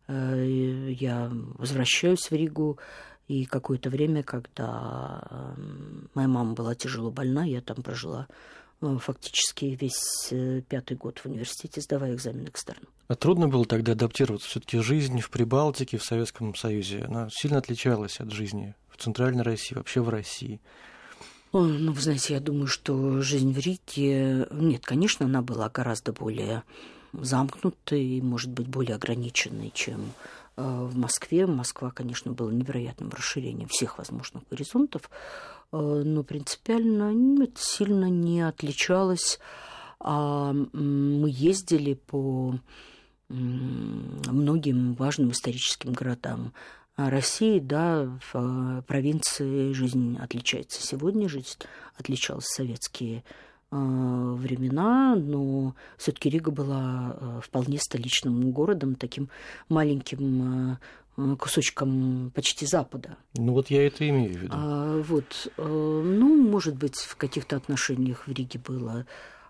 э, 0.08 0.94
я 1.00 1.32
возвращаюсь 1.58 2.30
в 2.30 2.34
Ригу, 2.34 2.80
и 3.28 3.46
какое-то 3.46 3.90
время, 3.90 4.24
когда 4.24 5.24
э, 5.30 5.54
моя 6.14 6.28
мама 6.28 6.54
была 6.54 6.76
тяжело 6.76 7.12
больна, 7.12 7.46
я 7.46 7.62
там 7.62 7.78
прожила 7.78 8.28
э, 8.82 8.98
фактически 9.00 9.78
весь 9.80 10.28
э, 10.32 10.62
пятый 10.68 10.98
год 10.98 11.20
в 11.20 11.28
университете, 11.28 11.80
сдавая 11.80 12.14
экзамен 12.14 12.46
экстерном. 12.48 12.90
А 13.08 13.16
трудно 13.16 13.48
было 13.48 13.66
тогда 13.66 13.94
адаптироваться? 13.94 14.50
Все-таки 14.50 14.80
жизнь 14.80 15.20
в 15.22 15.30
Прибалтике, 15.30 15.98
в 15.98 16.04
Советском 16.04 16.56
Союзе, 16.56 17.04
она 17.04 17.30
сильно 17.32 17.58
отличалась 17.58 18.20
от 18.20 18.32
жизни 18.32 18.76
Центральной 19.02 19.44
России, 19.44 19.76
вообще 19.76 20.02
в 20.02 20.10
России. 20.10 20.60
Ой, 21.52 21.78
Ну, 21.80 21.92
вы 21.92 22.02
знаете, 22.02 22.36
я 22.36 22.40
думаю, 22.40 22.68
что 22.68 23.22
жизнь 23.22 23.52
в 23.52 23.58
Риге... 23.58 24.48
Нет, 24.52 24.86
конечно, 24.86 25.26
она 25.26 25.42
была 25.42 25.70
гораздо 25.70 26.14
более 26.14 26.64
замкнутой, 27.14 28.22
может 28.22 28.52
быть, 28.52 28.68
более 28.68 28.96
ограниченной, 28.96 29.72
чем 29.74 30.14
э, 30.56 30.62
в 30.64 30.96
Москве. 30.96 31.46
Москва, 31.46 31.92
конечно, 31.92 32.32
была 32.32 32.52
невероятным 32.54 33.10
расширением 33.10 33.68
всех 33.68 33.98
возможных 33.98 34.44
горизонтов, 34.50 35.10
э, 35.72 35.78
но 35.78 36.24
принципиально 36.24 37.44
это 37.44 37.60
сильно 37.62 38.10
не 38.10 38.42
отличалось. 38.42 39.40
А, 40.00 40.54
Мы 40.54 41.30
ездили 41.30 41.94
по 41.94 42.56
многим 43.30 44.94
важным 44.94 45.32
историческим 45.32 45.94
городам 45.94 46.54
России, 46.98 47.60
да, 47.60 48.20
в 48.32 48.36
э, 48.36 48.82
провинции 48.84 49.74
жизнь 49.74 50.18
отличается. 50.20 50.82
Сегодня 50.82 51.30
жизнь 51.30 51.58
отличалась 51.98 52.46
в 52.46 52.56
советские 52.56 53.24
э, 53.72 53.76
времена, 53.76 55.16
но 55.16 55.76
все-таки 55.98 56.30
Рига 56.30 56.52
была 56.52 57.16
э, 57.20 57.40
вполне 57.44 57.80
столичным 57.80 58.52
городом, 58.52 58.96
таким 58.96 59.30
маленьким 59.70 60.78
кусочком 61.38 62.32
почти 62.34 62.66
Запада. 62.66 63.18
Ну 63.36 63.52
вот 63.52 63.70
я 63.70 63.86
это 63.86 64.08
имею 64.08 64.34
в 64.34 64.38
виду. 64.38 64.54
А, 64.56 65.02
вот, 65.02 65.52
ну, 65.58 66.50
может 66.50 66.78
быть, 66.78 66.96
в 66.96 67.18
каких-то 67.18 67.58
отношениях 67.58 68.28
в 68.28 68.32
Риге 68.32 68.60
было 68.66 69.06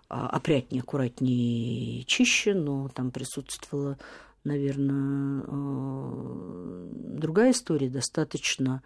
а, 0.08 0.26
опрятнее, 0.28 0.82
аккуратнее, 0.82 2.04
чище, 2.04 2.52
но 2.52 2.88
там 2.88 3.10
присутствовала, 3.10 3.96
наверное, 4.44 5.44
э, 5.46 6.88
другая 7.18 7.52
история, 7.52 7.88
достаточно, 7.88 8.82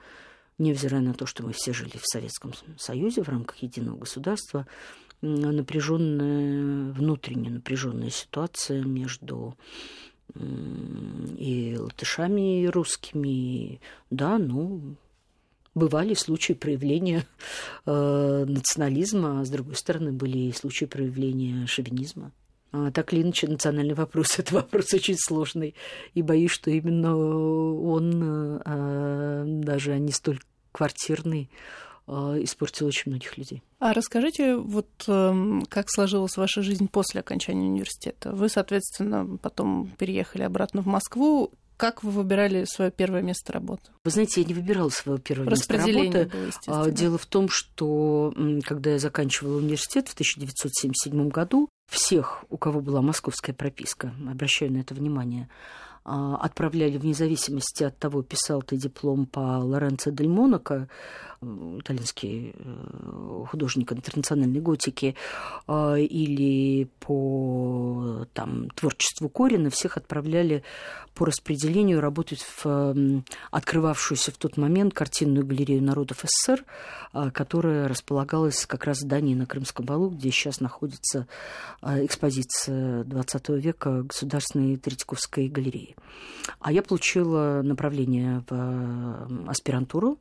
невзирая 0.59 1.03
на 1.03 1.15
то, 1.15 1.27
что 1.27 1.45
мы 1.45 1.53
все 1.53 1.73
жили 1.73 1.97
в 1.97 2.07
Советском 2.07 2.53
Союзе 2.79 3.23
в 3.23 3.29
рамках 3.29 3.57
единого 3.59 3.99
государства, 3.99 4.67
напряженная, 5.23 6.93
внутренне 6.93 7.51
напряженная 7.51 8.11
ситуация 8.11 8.83
между 8.85 9.57
и 10.35 11.77
латышами, 11.79 12.63
и 12.63 12.67
русскими. 12.67 13.81
Да, 14.11 14.39
ну, 14.39 14.97
бывали 15.75 16.15
случаи 16.15 16.55
проявления 16.55 17.27
э, 17.85 18.45
национализма, 18.47 19.41
а 19.41 19.45
с 19.45 19.51
другой 19.51 19.77
стороны 19.77 20.13
были 20.13 20.39
и 20.39 20.53
случаи 20.53 20.87
проявления 20.87 21.67
шовинизма. 21.67 22.33
А, 22.77 22.91
так 22.91 23.13
или 23.13 23.23
иначе, 23.23 23.47
национальный 23.49 23.95
вопрос– 23.95 24.27
это 24.39 24.55
вопрос 24.55 24.93
очень 24.93 25.17
сложный. 25.19 25.75
И 26.15 26.23
боюсь, 26.23 26.51
что 26.51 26.71
именно 26.71 27.17
он, 27.17 28.61
э, 28.65 29.45
даже 29.47 29.93
а 29.93 29.99
не 29.99 30.13
столь 30.13 30.41
квартирный, 30.73 31.51
э, 32.07 32.13
испортил 32.43 32.87
очень 32.87 33.11
многих 33.11 33.39
людей. 33.39 33.63
А 33.79 33.93
расскажите, 33.93 34.57
вот 34.57 34.89
эм, 35.07 35.65
как 35.69 35.87
сложилась 35.89 36.37
ваша 36.37 36.63
жизнь 36.63 36.89
после 36.89 37.21
окончания 37.21 37.67
университета? 37.67 38.33
Вы, 38.33 38.49
соответственно, 38.49 39.39
потом 39.41 39.91
переехали 39.99 40.43
обратно 40.43 40.83
в 40.83 40.87
Москву. 40.87 41.53
Как 41.77 42.03
вы 42.03 42.11
выбирали 42.11 42.65
свое 42.65 42.91
первое 42.91 43.23
место 43.23 43.53
работы? 43.53 43.91
Вы 44.05 44.11
знаете, 44.11 44.41
я 44.41 44.47
не 44.47 44.55
выбирала 44.55 44.89
свое 44.89 45.19
первое 45.19 45.49
место 45.49 45.77
работы. 45.77 46.31
было, 46.33 46.51
А. 46.67 46.91
Дело 46.91 47.19
в 47.19 47.27
том, 47.27 47.49
что 47.51 48.35
когда 48.65 48.93
я 48.93 48.99
заканчивала 48.99 49.59
университет 49.59 50.09
в 50.09 50.15
1977 50.15 51.29
году, 51.29 51.69
всех, 51.91 52.45
у 52.49 52.57
кого 52.57 52.81
была 52.81 53.03
московская 53.03 53.53
прописка, 53.53 54.15
обращаю 54.29 54.73
на 54.73 54.79
это 54.79 54.95
внимание, 54.95 55.49
отправляли 56.07 56.99
вне 56.99 57.15
зависимости 57.15 57.83
от 57.83 57.99
того, 57.99 58.23
писал 58.23 58.63
ты 58.63 58.77
диплом 58.77 59.27
по 59.27 59.41
Лоренцо 59.41 60.11
Дель 60.11 60.29
Монако, 60.29 60.89
итальянский 61.43 62.55
э, 62.55 63.45
художник 63.51 63.93
интернациональной 63.93 64.61
готики, 64.61 65.17
а, 65.67 65.97
или 65.97 66.89
по 67.01 68.27
там, 68.33 68.71
творчеству 68.71 69.29
Корина, 69.29 69.71
всех 69.71 69.97
отправляли 69.97 70.63
по 71.15 71.25
распределению 71.25 72.01
работать 72.01 72.45
в 72.63 73.23
открывавшуюся 73.51 74.33
в 74.33 74.37
тот 74.37 74.57
момент 74.57 74.93
картинную 74.95 75.47
галерею 75.47 75.83
народов 75.83 76.25
СССР, 76.25 76.65
а, 77.13 77.31
которая 77.31 77.89
располагалась 77.89 78.67
как 78.67 78.85
раз 78.85 78.99
в 78.99 79.03
здании 79.03 79.35
на 79.35 79.47
Крымском 79.47 79.87
валу, 79.87 80.11
где 80.11 80.31
сейчас 80.31 80.61
находится 80.61 81.27
а, 81.81 82.05
экспозиция 82.05 83.05
XX 83.05 83.59
века 83.59 84.03
Государственной 84.03 84.77
Третьяковской 84.77 85.49
галереи. 85.49 85.96
А 86.61 86.73
я 86.73 86.83
получила 86.83 87.63
направление 87.63 88.45
в 88.49 89.51
аспирантуру. 89.51 90.19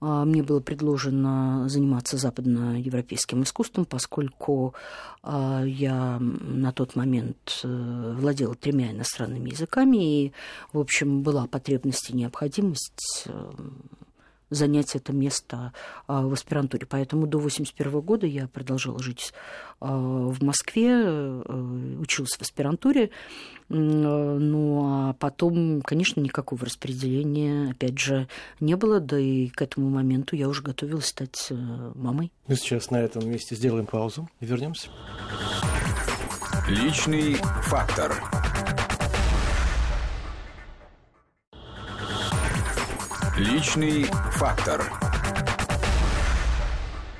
А, 0.00 0.24
Мне 0.24 0.42
было 0.42 0.60
предложено 0.60 1.68
заниматься 1.68 2.16
западноевропейским 2.16 3.42
искусством, 3.42 3.84
поскольку 3.84 4.74
а, 5.22 5.62
я 5.64 6.18
на 6.20 6.72
тот 6.72 6.96
момент 6.96 7.60
э, 7.62 8.14
владела 8.18 8.54
тремя 8.54 8.90
иностранными 8.90 9.50
языками, 9.50 10.24
и, 10.26 10.32
в 10.72 10.78
общем, 10.78 11.22
была 11.22 11.46
потребность 11.46 12.10
и 12.10 12.16
необходимость 12.16 13.24
э, 13.26 13.52
занять 14.50 14.94
это 14.94 15.12
место 15.12 15.72
а, 16.06 16.22
в 16.22 16.32
аспирантуре. 16.32 16.86
Поэтому 16.86 17.26
до 17.26 17.38
1981 17.38 18.00
года 18.00 18.26
я 18.26 18.48
продолжала 18.48 18.98
жить 19.02 19.32
а, 19.80 19.96
в 19.96 20.42
Москве, 20.42 20.90
э, 20.92 21.96
училась 22.00 22.32
в 22.36 22.42
аспирантуре. 22.42 23.04
Э, 23.04 23.08
Ну, 23.68 24.82
а 24.86 25.12
потом, 25.14 25.80
конечно, 25.82 26.20
никакого 26.20 26.64
распределения, 26.64 27.70
опять 27.70 27.98
же, 27.98 28.28
не 28.60 28.76
было, 28.76 29.00
да 29.00 29.18
и 29.18 29.48
к 29.48 29.62
этому 29.62 29.88
моменту 29.88 30.36
я 30.36 30.48
уже 30.48 30.62
готовилась 30.62 31.06
стать 31.06 31.48
э, 31.50 31.54
мамой. 31.94 32.30
Мы 32.46 32.56
сейчас 32.56 32.90
на 32.90 33.00
этом 33.00 33.28
месте 33.28 33.54
сделаем 33.54 33.86
паузу 33.86 34.28
и 34.40 34.46
вернемся. 34.46 34.88
Личный 36.68 37.34
фактор. 37.62 38.43
Личный 43.36 44.04
фактор. 44.34 44.92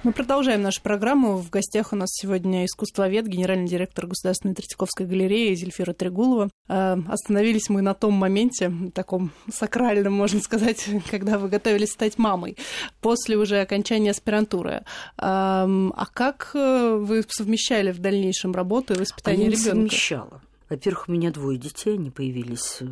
Мы 0.04 0.12
продолжаем 0.12 0.62
нашу 0.62 0.80
программу. 0.80 1.38
В 1.38 1.50
гостях 1.50 1.92
у 1.92 1.96
нас 1.96 2.10
сегодня 2.12 2.64
искусствовед, 2.66 3.26
генеральный 3.26 3.66
директор 3.66 4.06
Государственной 4.06 4.54
Третьяковской 4.54 5.06
галереи 5.06 5.56
Зельфира 5.56 5.92
Трегулова. 5.92 6.50
Э, 6.68 6.96
остановились 7.08 7.68
мы 7.68 7.82
на 7.82 7.94
том 7.94 8.14
моменте, 8.14 8.72
таком 8.94 9.32
сакральном, 9.52 10.12
можно 10.12 10.40
сказать, 10.40 10.88
когда 11.10 11.36
вы 11.36 11.48
готовились 11.48 11.90
стать 11.90 12.16
мамой, 12.16 12.56
после 13.00 13.36
уже 13.36 13.60
окончания 13.60 14.12
аспирантуры. 14.12 14.84
А 15.18 16.06
как 16.12 16.52
э, 16.54 16.94
вы 16.94 17.24
совмещали 17.26 17.90
в 17.90 17.98
дальнейшем 17.98 18.52
работу 18.52 18.94
и 18.94 18.98
воспитание 18.98 19.48
ребенка? 19.48 19.70
совмещала. 19.70 20.42
Во-первых, 20.68 21.08
у 21.08 21.12
меня 21.12 21.30
двое 21.30 21.58
детей, 21.58 21.94
они 21.94 22.10
появились 22.10 22.78
э, 22.80 22.86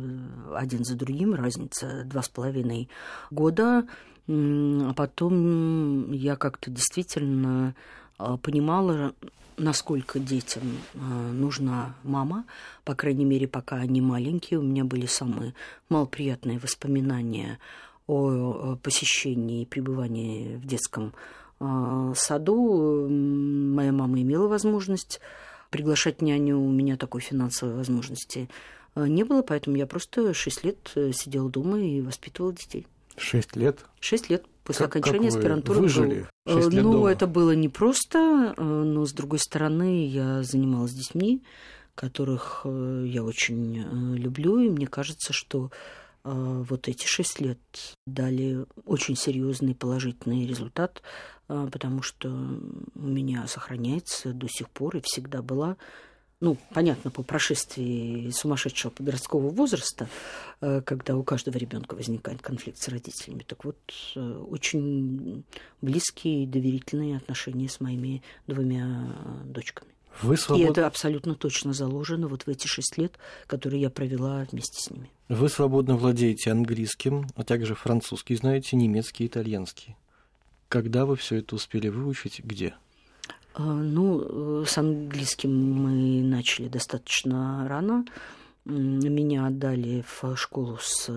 один 0.55 0.83
за 0.83 0.95
другим, 0.95 1.33
разница 1.33 2.03
два 2.05 2.21
с 2.21 2.29
половиной 2.29 2.87
года. 3.31 3.87
А 4.25 4.93
потом 4.93 6.11
я 6.13 6.37
как-то 6.37 6.71
действительно 6.71 7.75
а, 8.17 8.37
понимала, 8.37 9.13
насколько 9.57 10.17
детям 10.17 10.63
а, 10.95 11.31
нужна 11.33 11.95
мама, 12.03 12.45
по 12.85 12.95
крайней 12.95 13.25
мере, 13.25 13.49
пока 13.49 13.77
они 13.77 13.99
маленькие. 13.99 14.59
У 14.59 14.63
меня 14.63 14.85
были 14.85 15.07
самые 15.07 15.53
малоприятные 15.89 16.57
воспоминания 16.57 17.59
о 18.07 18.77
посещении 18.81 19.63
и 19.63 19.65
пребывании 19.65 20.55
в 20.57 20.65
детском 20.65 21.13
саду. 22.15 23.07
Моя 23.09 23.93
мама 23.93 24.21
имела 24.21 24.47
возможность 24.49 25.21
приглашать 25.73 26.21
няню, 26.21 26.59
у 26.59 26.69
меня 26.69 26.95
такой 26.95 27.19
финансовой 27.19 27.75
возможности 27.75 28.47
не 28.95 29.23
было, 29.23 29.41
поэтому 29.41 29.75
я 29.75 29.87
просто 29.87 30.35
шесть 30.35 30.63
лет 30.63 30.91
э, 30.93 31.11
сидела 31.13 31.49
дома 31.49 31.81
и 31.81 31.99
воспитывала 31.99 32.53
детей. 32.53 32.85
Шесть 33.17 33.55
лет? 33.55 33.85
Шесть 33.99 34.29
лет 34.29 34.45
после 34.63 34.85
как, 34.85 34.97
окончания 34.97 35.25
как 35.25 35.33
вы 35.33 35.37
аспирантуры. 35.39 35.79
Выжили 35.79 36.27
был... 36.45 36.53
шесть 36.53 36.73
лет 36.73 36.83
ну, 36.83 36.93
дома. 36.93 37.11
это 37.11 37.27
было 37.27 37.55
непросто, 37.55 38.53
э, 38.55 38.63
но, 38.63 39.05
с 39.05 39.13
другой 39.13 39.39
стороны, 39.39 40.07
я 40.07 40.43
занималась 40.43 40.93
детьми, 40.93 41.43
которых 41.95 42.61
э, 42.65 43.05
я 43.07 43.23
очень 43.23 43.79
э, 43.79 44.17
люблю, 44.17 44.59
и 44.59 44.69
мне 44.69 44.87
кажется, 44.87 45.33
что 45.33 45.71
вот 46.23 46.87
эти 46.87 47.05
шесть 47.05 47.41
лет 47.41 47.59
дали 48.05 48.65
очень 48.85 49.15
серьезный 49.15 49.75
положительный 49.75 50.47
результат, 50.47 51.01
потому 51.47 52.01
что 52.01 52.29
у 52.29 53.07
меня 53.07 53.45
сохраняется 53.47 54.33
до 54.33 54.47
сих 54.47 54.69
пор 54.69 54.97
и 54.97 55.01
всегда 55.01 55.41
была 55.41 55.77
ну, 56.43 56.57
понятно, 56.73 57.09
по 57.09 57.23
прошествии 57.23 58.29
сумасшедшего 58.31 58.91
подросткового 58.91 59.49
возраста, 59.49 60.09
э, 60.59 60.81
когда 60.81 61.15
у 61.15 61.23
каждого 61.23 61.55
ребенка 61.55 61.95
возникает 61.95 62.41
конфликт 62.41 62.79
с 62.79 62.89
родителями. 62.89 63.45
Так 63.47 63.63
вот, 63.63 63.77
очень 64.15 65.45
близкие 65.81 66.43
и 66.43 66.47
доверительные 66.47 67.15
отношения 67.15 67.69
с 67.69 67.79
моими 67.79 68.21
двумя 68.45 69.15
дочками. 69.45 69.92
Вы 70.21 70.37
свобод... 70.37 70.65
И 70.65 70.69
это 70.69 70.87
абсолютно 70.87 71.35
точно 71.35 71.73
заложено 71.73 72.27
вот 72.27 72.43
в 72.43 72.47
эти 72.47 72.67
шесть 72.67 72.97
лет, 72.97 73.17
которые 73.47 73.81
я 73.81 73.89
провела 73.89 74.45
вместе 74.51 74.81
с 74.81 74.91
ними. 74.91 75.09
Вы 75.29 75.49
свободно 75.49 75.95
владеете 75.95 76.51
английским, 76.51 77.27
а 77.35 77.43
также 77.43 77.75
французский 77.75 78.35
знаете, 78.35 78.75
немецкий, 78.75 79.27
итальянский. 79.27 79.95
Когда 80.69 81.05
вы 81.05 81.15
все 81.15 81.37
это 81.37 81.55
успели 81.55 81.87
выучить? 81.87 82.39
Где? 82.43 82.75
А, 83.53 83.61
ну, 83.61 84.61
э, 84.61 84.65
с 84.65 84.77
английским 84.77 85.51
мы 85.51 86.23
начали 86.23 86.67
достаточно 86.67 87.67
рано. 87.67 88.05
Меня 88.65 89.47
отдали 89.47 90.05
в 90.07 90.37
школу 90.37 90.77
с 90.81 91.11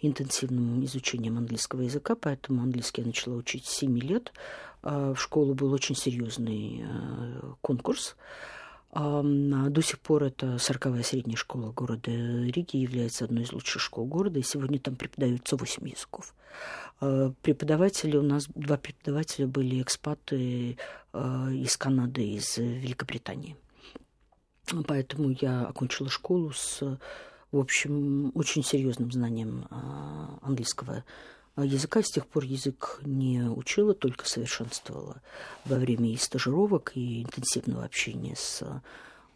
интенсивным 0.00 0.84
изучением 0.84 1.38
английского 1.38 1.82
языка, 1.82 2.14
поэтому 2.14 2.62
английский 2.62 3.00
я 3.02 3.08
начала 3.08 3.34
учить 3.34 3.66
с 3.66 3.78
7 3.78 3.98
лет. 3.98 4.32
А, 4.84 5.14
в 5.14 5.20
школу 5.20 5.54
был 5.54 5.72
очень 5.72 5.96
серьезный 5.96 6.84
э, 6.84 7.40
конкурс. 7.62 8.16
До 8.92 9.82
сих 9.82 9.98
пор 9.98 10.22
это 10.22 10.54
40-я 10.54 11.02
средняя 11.02 11.36
школа 11.36 11.72
города 11.72 12.12
Риги, 12.12 12.76
является 12.76 13.24
одной 13.24 13.42
из 13.42 13.52
лучших 13.52 13.82
школ 13.82 14.06
города, 14.06 14.38
и 14.38 14.42
сегодня 14.42 14.78
там 14.78 14.94
преподаются 14.94 15.56
8 15.56 15.88
языков. 15.88 16.32
А, 17.00 17.32
преподаватели, 17.42 18.16
у 18.16 18.22
нас 18.22 18.46
два 18.54 18.76
преподавателя 18.76 19.48
были 19.48 19.82
экспаты 19.82 20.76
из 21.12 21.76
Канады, 21.76 22.24
из 22.24 22.56
Великобритании. 22.58 23.56
Поэтому 24.86 25.30
я 25.30 25.66
окончила 25.66 26.08
школу 26.08 26.52
с, 26.52 26.80
в 27.50 27.58
общем, 27.58 28.30
очень 28.34 28.62
серьезным 28.62 29.10
знанием 29.10 29.66
английского 30.42 31.04
языка. 31.62 32.02
С 32.02 32.10
тех 32.10 32.26
пор 32.26 32.44
язык 32.44 33.00
не 33.04 33.42
учила, 33.42 33.94
только 33.94 34.28
совершенствовала 34.28 35.22
во 35.64 35.76
время 35.76 36.12
и 36.12 36.16
стажировок, 36.16 36.92
и 36.94 37.22
интенсивного 37.22 37.84
общения 37.84 38.34
с 38.36 38.62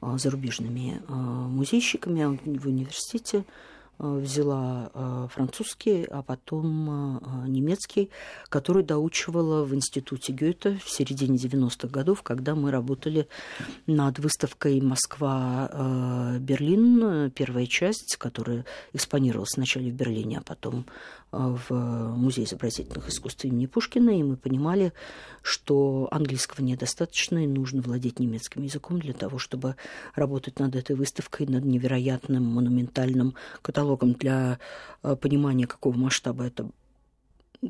а, 0.01 0.19
зарубежными 0.19 1.03
а, 1.09 1.15
музейщиками 1.15 2.39
в 2.59 2.67
университете 2.67 3.45
взяла 4.01 5.29
французский, 5.35 6.05
а 6.05 6.23
потом 6.23 7.21
немецкий, 7.49 8.11
который 8.49 8.85
доучивала 8.85 9.65
в 9.65 9.75
институте 9.75 10.33
Гёте 10.33 10.79
в 10.85 10.89
середине 10.89 11.37
90-х 11.37 11.89
годов, 11.89 12.23
когда 12.23 12.55
мы 12.55 12.71
работали 12.71 13.27
над 13.89 14.21
выставкой 14.21 14.81
«Москва-Берлин», 14.81 17.33
первая 17.33 17.67
часть, 17.67 18.15
которая 18.19 18.65
экспонировалась 18.93 19.55
сначала 19.55 19.83
в 19.83 19.93
Берлине, 19.93 20.39
а 20.39 20.43
потом 20.43 20.87
в 21.31 21.73
Музее 22.17 22.47
изобразительных 22.47 23.09
искусств 23.09 23.45
имени 23.45 23.67
Пушкина, 23.67 24.19
и 24.19 24.23
мы 24.23 24.37
понимали, 24.37 24.93
что 25.43 26.09
английского 26.11 26.65
недостаточно, 26.65 27.45
и 27.45 27.47
нужно 27.47 27.83
владеть 27.83 28.19
немецким 28.19 28.63
языком 28.63 28.99
для 28.99 29.13
того, 29.13 29.39
чтобы 29.39 29.77
работать 30.15 30.59
над 30.59 30.75
этой 30.75 30.97
выставкой, 30.97 31.47
над 31.47 31.65
невероятным 31.65 32.45
монументальным 32.45 33.35
каталогом 33.63 34.15
для 34.15 34.59
э, 35.03 35.17
понимания, 35.17 35.67
какого 35.67 35.97
масштаба 35.97 36.45
это 36.45 36.71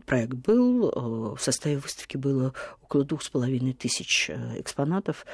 проект 0.06 0.34
был. 0.34 0.88
Э, 0.88 1.34
в 1.36 1.38
составе 1.40 1.78
выставки 1.78 2.16
было 2.16 2.52
около 2.82 3.04
двух 3.04 3.22
с 3.22 3.28
половиной 3.28 3.72
тысяч 3.72 4.30
э, 4.30 4.60
экспонатов. 4.60 5.24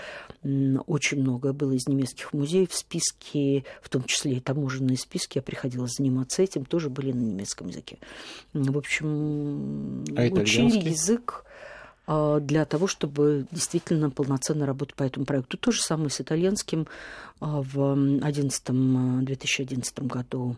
Очень 0.42 1.20
много 1.20 1.52
было 1.52 1.72
из 1.72 1.86
немецких 1.86 2.32
музеев. 2.32 2.72
Списки, 2.72 3.64
в 3.82 3.88
том 3.88 4.04
числе 4.04 4.34
и 4.34 4.40
таможенные 4.40 4.96
списки, 4.96 5.38
я 5.38 5.42
приходила 5.42 5.86
заниматься 5.86 6.42
этим, 6.42 6.64
тоже 6.64 6.88
были 6.88 7.12
на 7.12 7.20
немецком 7.20 7.68
языке. 7.68 7.98
В 8.52 8.76
общем, 8.76 10.04
а 10.16 10.22
учили 10.22 10.88
язык 10.88 11.44
э, 12.06 12.38
для 12.40 12.64
того, 12.64 12.86
чтобы 12.86 13.46
действительно 13.50 14.10
полноценно 14.10 14.66
работать 14.66 14.94
по 14.94 15.02
этому 15.02 15.26
проекту. 15.26 15.58
То 15.58 15.72
же 15.72 15.82
самое 15.82 16.10
с 16.10 16.20
итальянским. 16.20 16.86
В 17.40 17.94
2011, 17.96 19.24
2011 19.24 19.98
году 20.00 20.56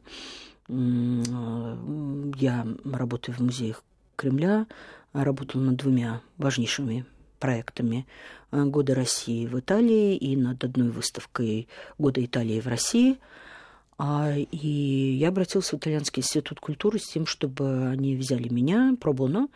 я 0.68 2.66
работаю 2.84 3.36
в 3.36 3.40
музеях 3.40 3.82
Кремля, 4.16 4.66
работала 5.12 5.62
над 5.62 5.76
двумя 5.76 6.20
важнейшими 6.38 7.04
проектами 7.38 8.06
«Года 8.50 8.94
России 8.94 9.46
в 9.46 9.58
Италии» 9.58 10.16
и 10.16 10.36
над 10.36 10.64
одной 10.64 10.90
выставкой 10.90 11.68
«Года 11.98 12.24
Италии 12.24 12.60
в 12.60 12.66
России». 12.66 13.18
А, 13.98 14.34
и 14.36 15.16
я 15.18 15.28
обратилась 15.28 15.72
в 15.72 15.74
Итальянский 15.74 16.20
институт 16.20 16.60
культуры 16.60 16.98
с 16.98 17.06
тем, 17.06 17.24
чтобы 17.24 17.88
они 17.88 18.16
взяли 18.16 18.48
меня, 18.48 18.94
пробоно, 19.00 19.48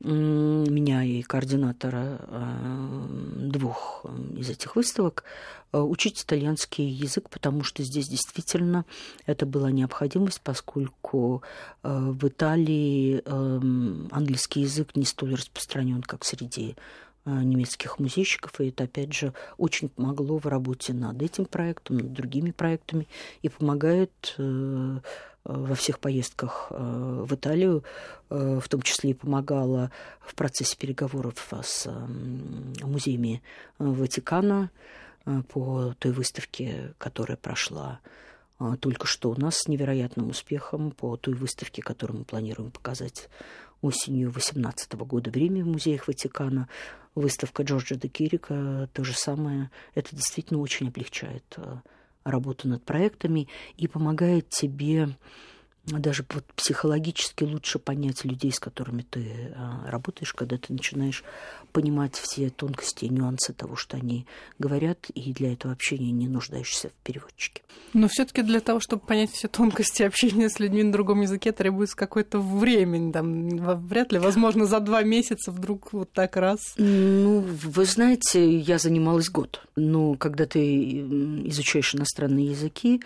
меня 0.00 1.02
и 1.02 1.22
координатора 1.22 2.20
а, 2.20 3.06
двух 3.36 4.06
из 4.36 4.48
этих 4.48 4.76
выставок 4.76 5.24
а, 5.72 5.82
учить 5.82 6.22
итальянский 6.22 6.86
язык, 6.86 7.28
потому 7.28 7.64
что 7.64 7.82
здесь 7.82 8.08
действительно 8.08 8.84
это 9.26 9.44
была 9.44 9.72
необходимость, 9.72 10.40
поскольку 10.42 11.42
а, 11.82 12.12
в 12.12 12.28
Италии 12.28 13.22
английский 14.14 14.60
язык 14.60 14.94
не 14.94 15.04
столь 15.04 15.34
распространен, 15.34 16.02
как 16.02 16.24
среди 16.24 16.76
немецких 17.26 17.98
музейщиков, 17.98 18.58
и 18.58 18.68
это, 18.68 18.84
опять 18.84 19.12
же, 19.12 19.34
очень 19.58 19.90
помогло 19.90 20.38
в 20.38 20.46
работе 20.46 20.94
над 20.94 21.20
этим 21.20 21.44
проектом, 21.44 21.98
над 21.98 22.14
другими 22.14 22.52
проектами, 22.52 23.06
и 23.42 23.50
помогает 23.50 24.34
э, 24.38 25.00
во 25.44 25.74
всех 25.74 25.98
поездках 25.98 26.68
э, 26.70 27.24
в 27.26 27.34
Италию, 27.34 27.82
э, 28.30 28.60
в 28.62 28.68
том 28.68 28.82
числе 28.82 29.10
и 29.10 29.14
помогала 29.14 29.90
в 30.20 30.34
процессе 30.34 30.76
переговоров 30.76 31.34
с 31.62 31.88
музеями 32.82 33.42
э, 33.78 33.84
Ватикана 33.84 34.70
по 35.48 35.94
той 35.98 36.12
выставке, 36.12 36.94
которая 36.96 37.36
прошла 37.36 38.00
только 38.80 39.06
что 39.06 39.30
у 39.30 39.38
нас 39.38 39.58
с 39.58 39.68
невероятным 39.68 40.30
успехом 40.30 40.90
по 40.90 41.18
той 41.18 41.34
выставке, 41.34 41.82
которую 41.82 42.20
мы 42.20 42.24
планируем 42.24 42.70
показать 42.70 43.28
осенью 43.82 44.30
2018 44.30 44.94
года 44.94 45.30
в 45.30 45.36
Риме 45.36 45.62
в 45.62 45.66
музеях 45.66 46.08
Ватикана. 46.08 46.66
Выставка 47.14 47.62
Джорджа 47.62 47.96
де 47.96 48.08
Кирика, 48.08 48.88
то 48.94 49.04
же 49.04 49.12
самое. 49.12 49.70
Это 49.94 50.16
действительно 50.16 50.60
очень 50.60 50.88
облегчает 50.88 51.58
работу 52.30 52.68
над 52.68 52.84
проектами 52.84 53.48
и 53.76 53.88
помогает 53.88 54.48
тебе 54.48 55.08
даже 55.98 56.24
вот 56.32 56.44
психологически 56.54 57.44
лучше 57.44 57.78
понять 57.78 58.24
людей, 58.24 58.52
с 58.52 58.60
которыми 58.60 59.02
ты 59.02 59.54
а, 59.56 59.90
работаешь, 59.90 60.32
когда 60.32 60.58
ты 60.58 60.72
начинаешь 60.72 61.24
понимать 61.72 62.16
все 62.16 62.50
тонкости 62.50 63.04
и 63.04 63.08
нюансы 63.08 63.52
того, 63.52 63.76
что 63.76 63.96
они 63.96 64.26
говорят, 64.58 65.10
и 65.14 65.32
для 65.32 65.52
этого 65.52 65.72
общения 65.72 66.10
не 66.10 66.28
нуждаешься 66.28 66.90
в 66.90 66.92
переводчике. 67.04 67.62
Но 67.94 68.08
все-таки 68.08 68.42
для 68.42 68.60
того, 68.60 68.80
чтобы 68.80 69.02
понять 69.06 69.30
все 69.32 69.48
тонкости 69.48 70.02
общения 70.02 70.48
с 70.48 70.58
людьми 70.58 70.82
на 70.82 70.92
другом 70.92 71.22
языке, 71.22 71.52
требуется 71.52 71.96
какое-то 71.96 72.38
время. 72.38 73.12
Там, 73.12 73.48
вряд 73.86 74.12
ли, 74.12 74.18
возможно, 74.18 74.66
за 74.66 74.80
два 74.80 75.02
месяца 75.02 75.50
вдруг 75.50 75.92
вот 75.92 76.12
так 76.12 76.36
раз. 76.36 76.74
Ну, 76.76 77.40
вы 77.40 77.84
знаете, 77.84 78.58
я 78.58 78.78
занималась 78.78 79.30
год. 79.30 79.62
Но 79.76 80.14
когда 80.14 80.46
ты 80.46 81.00
изучаешь 81.48 81.94
иностранные 81.94 82.46
языки, 82.46 83.02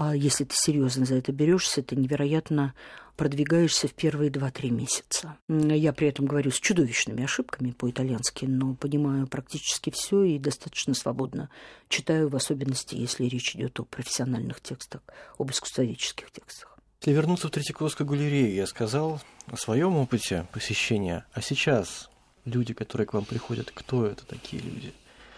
а 0.00 0.16
если 0.16 0.44
ты 0.44 0.54
серьезно 0.56 1.04
за 1.04 1.16
это 1.16 1.30
берешься, 1.30 1.82
ты 1.82 1.94
невероятно 1.94 2.72
продвигаешься 3.16 3.86
в 3.86 3.92
первые 3.92 4.30
2-3 4.30 4.70
месяца. 4.70 5.36
Я 5.46 5.92
при 5.92 6.08
этом 6.08 6.24
говорю 6.24 6.50
с 6.50 6.58
чудовищными 6.58 7.22
ошибками 7.22 7.72
по-итальянски, 7.72 8.46
но 8.46 8.74
понимаю 8.74 9.26
практически 9.26 9.90
все 9.90 10.22
и 10.22 10.38
достаточно 10.38 10.94
свободно 10.94 11.50
читаю, 11.90 12.30
в 12.30 12.36
особенности, 12.36 12.94
если 12.94 13.26
речь 13.26 13.54
идет 13.54 13.78
о 13.78 13.84
профессиональных 13.84 14.62
текстах, 14.62 15.02
об 15.38 15.50
искусствоведческих 15.50 16.30
текстах. 16.30 16.78
Если 17.02 17.12
вернуться 17.12 17.48
в 17.48 17.50
Третьяковскую 17.50 18.06
галерею, 18.06 18.54
я 18.54 18.66
сказал 18.66 19.20
о 19.48 19.58
своем 19.58 19.96
опыте 19.96 20.46
посещения, 20.50 21.26
а 21.34 21.42
сейчас 21.42 22.08
люди, 22.46 22.72
которые 22.72 23.06
к 23.06 23.12
вам 23.12 23.26
приходят, 23.26 23.70
кто 23.70 24.06
это 24.06 24.24
такие 24.24 24.62
люди? 24.62 24.94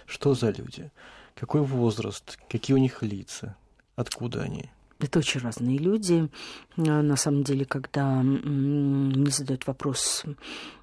Что 0.06 0.34
за 0.34 0.50
люди? 0.50 0.92
Какой 1.34 1.62
возраст? 1.62 2.38
Какие 2.48 2.76
у 2.76 2.78
них 2.78 3.02
лица? 3.02 3.56
Откуда 3.96 4.42
они? 4.42 4.70
Это 4.98 5.18
очень 5.18 5.40
разные 5.40 5.78
люди. 5.78 6.28
А, 6.76 7.02
на 7.02 7.16
самом 7.16 7.42
деле, 7.42 7.64
когда 7.64 8.22
мне 8.22 9.30
задают 9.30 9.66
вопрос, 9.66 10.24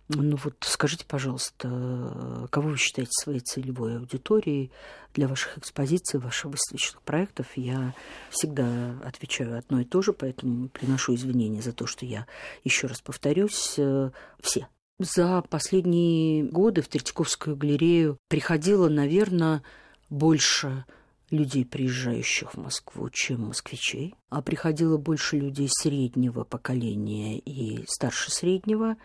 ну 0.09 0.37
вот 0.43 0.55
скажите, 0.61 1.05
пожалуйста, 1.07 2.47
кого 2.51 2.69
вы 2.69 2.77
считаете 2.77 3.11
своей 3.11 3.39
целевой 3.39 3.97
аудиторией 3.97 4.71
для 5.13 5.27
ваших 5.27 5.57
экспозиций, 5.57 6.19
ваших 6.19 6.51
выставочных 6.51 7.01
проектов, 7.03 7.47
я 7.55 7.93
всегда 8.29 8.99
отвечаю 9.03 9.57
одно 9.57 9.79
и 9.79 9.85
то 9.85 10.01
же, 10.01 10.11
поэтому 10.11 10.67
приношу 10.67 11.15
извинения 11.15 11.61
за 11.61 11.71
то, 11.71 11.87
что 11.87 12.05
я 12.05 12.27
еще 12.63 12.87
раз 12.87 13.01
повторюсь, 13.01 13.75
э, 13.77 14.11
все. 14.41 14.67
За 14.99 15.41
последние 15.43 16.43
годы 16.43 16.81
в 16.81 16.89
Третьяковскую 16.89 17.55
галерею 17.55 18.17
приходило, 18.27 18.89
наверное, 18.89 19.63
больше 20.09 20.83
людей, 21.31 21.65
приезжающих 21.65 22.53
в 22.53 22.57
Москву, 22.57 23.09
чем 23.09 23.47
москвичей, 23.47 24.15
а 24.29 24.41
приходило 24.41 24.97
больше 24.97 25.37
людей 25.37 25.69
среднего 25.69 26.43
поколения 26.43 27.37
и 27.39 27.83
старше 27.87 28.31
среднего, 28.31 28.95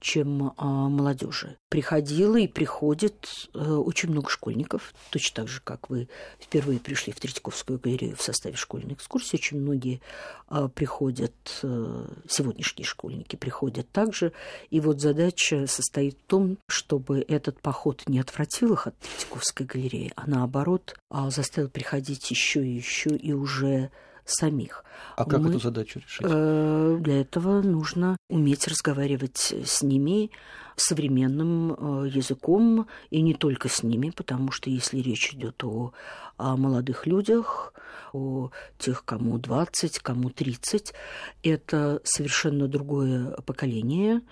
чем 0.00 0.52
а, 0.56 0.88
молодежи. 0.88 1.56
Приходило 1.68 2.36
и 2.36 2.48
приходит 2.48 3.28
а, 3.54 3.78
очень 3.78 4.10
много 4.10 4.28
школьников, 4.28 4.92
точно 5.10 5.36
так 5.36 5.48
же, 5.48 5.60
как 5.62 5.88
вы 5.88 6.08
впервые 6.40 6.80
пришли 6.80 7.12
в 7.12 7.20
Третьяковскую 7.20 7.78
галерею 7.78 8.16
в 8.16 8.22
составе 8.22 8.56
школьной 8.56 8.94
экскурсии. 8.94 9.36
Очень 9.36 9.60
многие 9.60 10.00
а, 10.48 10.66
приходят, 10.66 11.32
а, 11.62 12.08
сегодняшние 12.28 12.84
школьники 12.84 13.36
приходят 13.36 13.88
также. 13.90 14.32
И 14.70 14.80
вот 14.80 15.00
задача 15.00 15.68
состоит 15.68 16.18
в 16.18 16.26
том, 16.26 16.58
чтобы 16.66 17.24
этот 17.28 17.60
поход 17.60 18.02
не 18.08 18.18
отвратил 18.18 18.72
их 18.72 18.88
от 18.88 18.98
Третьяковской 18.98 19.66
галереи, 19.66 20.12
а 20.16 20.26
наоборот 20.26 20.96
а, 21.10 21.30
заставил 21.30 21.68
приходить 21.68 22.28
еще 22.30 22.66
и 22.66 22.74
еще 22.74 23.10
и 23.10 23.32
уже 23.32 23.90
самих. 24.24 24.84
А 25.16 25.24
как 25.24 25.40
Мы, 25.40 25.50
эту 25.50 25.58
задачу 25.58 26.00
решить? 26.00 26.26
Э, 26.28 26.96
для 27.00 27.20
этого 27.20 27.62
нужно 27.62 28.16
уметь 28.28 28.66
разговаривать 28.68 29.54
с 29.64 29.82
ними 29.82 30.30
современным 30.76 31.72
э, 31.72 32.08
языком, 32.08 32.86
и 33.10 33.20
не 33.20 33.34
только 33.34 33.68
с 33.68 33.82
ними, 33.82 34.10
потому 34.10 34.52
что 34.52 34.70
если 34.70 34.98
речь 34.98 35.32
идет 35.34 35.62
о, 35.64 35.92
о 36.36 36.56
молодых 36.56 37.06
людях, 37.06 37.74
о 38.12 38.50
тех, 38.78 39.04
кому 39.04 39.38
20, 39.38 39.98
кому 39.98 40.30
30, 40.30 40.94
это 41.42 42.00
совершенно 42.04 42.68
другое 42.68 43.32
поколение, 43.44 44.22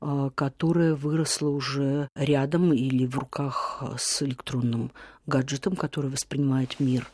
э, 0.00 0.30
которое 0.34 0.94
выросло 0.94 1.48
уже 1.48 2.08
рядом 2.14 2.72
или 2.72 3.06
в 3.06 3.18
руках 3.18 3.82
с 3.98 4.22
электронным 4.22 4.92
гаджетом, 5.26 5.76
который 5.76 6.10
воспринимает 6.10 6.78
мир 6.78 7.08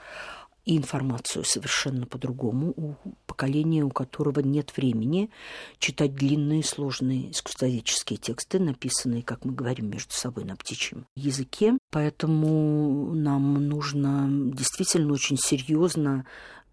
и 0.65 0.77
информацию 0.77 1.45
совершенно 1.45 2.07
по-другому 2.07 2.73
у 2.77 2.95
поколения, 3.27 3.83
у 3.83 3.91
которого 3.91 4.41
нет 4.41 4.77
времени 4.77 5.31
читать 5.79 6.15
длинные, 6.15 6.63
сложные 6.63 7.33
искусствоведческие 7.33 8.19
тексты, 8.19 8.59
написанные, 8.59 9.23
как 9.23 9.45
мы 9.45 9.53
говорим 9.53 9.91
между 9.91 10.13
собой, 10.13 10.45
на 10.45 10.57
птичьем 10.57 11.07
языке. 11.17 11.77
Поэтому 11.91 13.13
нам 13.15 13.55
нужно 13.69 14.29
действительно 14.53 15.13
очень 15.13 15.37
серьезно 15.37 16.27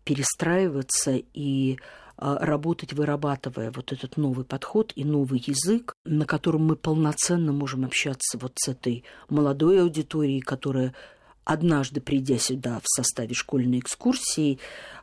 перестраиваться 0.03 1.21
и 1.33 1.77
а, 2.21 2.37
работать, 2.45 2.93
вырабатывая 2.93 3.71
вот 3.71 3.93
этот 3.93 4.17
новый 4.17 4.43
подход 4.43 4.91
и 4.95 5.05
новый 5.05 5.41
язык, 5.45 5.93
на 6.03 6.25
котором 6.25 6.65
мы 6.65 6.75
полноценно 6.75 7.53
можем 7.53 7.85
общаться 7.85 8.37
вот 8.37 8.53
с 8.55 8.67
этой 8.67 9.05
молодой 9.29 9.81
аудиторией, 9.81 10.41
которая 10.41 10.93
однажды, 11.49 11.99
придя 11.99 12.37
сюда 12.37 12.79
в 12.79 12.87
составе 12.87 13.33
школьной 13.33 13.79
экскурсии, 13.79 14.59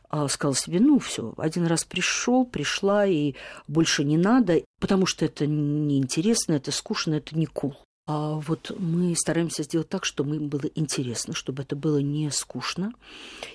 а, 0.09 0.27
сказал 0.29 0.55
себе, 0.55 0.79
ну 0.79 0.99
все, 0.99 1.33
один 1.37 1.65
раз 1.65 1.83
пришел, 1.83 2.45
пришла, 2.45 3.05
и 3.05 3.35
больше 3.67 4.05
не 4.05 4.17
надо, 4.17 4.63
потому 4.79 5.05
что 5.05 5.25
это 5.25 5.45
неинтересно, 5.45 6.53
это 6.53 6.71
скучно, 6.71 7.15
это 7.15 7.37
не 7.37 7.45
кул. 7.45 7.71
Cool. 7.71 7.77
А 8.09 8.35
вот 8.35 8.73
мы 8.79 9.13
стараемся 9.17 9.63
сделать 9.63 9.89
так, 9.89 10.05
чтобы 10.05 10.37
им 10.37 10.47
было 10.47 10.69
интересно, 10.75 11.33
чтобы 11.33 11.63
это 11.63 11.75
было 11.75 11.97
не 11.97 12.31
скучно. 12.31 12.93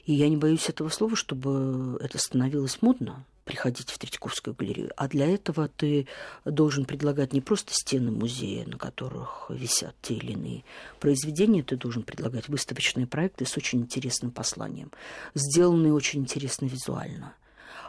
И 0.05 0.13
я 0.13 0.29
не 0.29 0.37
боюсь 0.37 0.69
этого 0.69 0.91
слова, 0.91 1.17
чтобы 1.17 1.97
это 2.03 2.19
становилось 2.19 2.83
модно 2.83 3.25
приходить 3.45 3.91
в 3.91 3.99
Третьяковскую 3.99 4.55
галерею. 4.55 4.91
А 4.97 5.09
для 5.09 5.27
этого 5.27 5.69
ты 5.69 6.07
должен 6.45 6.85
предлагать 6.85 7.33
не 7.33 7.41
просто 7.41 7.73
стены 7.75 8.11
музея, 8.11 8.67
на 8.67 8.79
которых 8.79 9.47
висят 9.51 9.95
те 10.03 10.15
или 10.15 10.33
иные 10.33 10.65
произведения, 11.01 11.63
ты 11.63 11.77
должен 11.77 12.03
предлагать 12.03 12.49
выставочные 12.49 13.07
проекты 13.07 13.45
с 13.45 13.57
очень 13.57 13.81
интересным 13.81 14.31
посланием, 14.31 14.91
сделанные 15.35 15.93
очень 15.93 16.21
интересно 16.21 16.67
визуально 16.67 17.35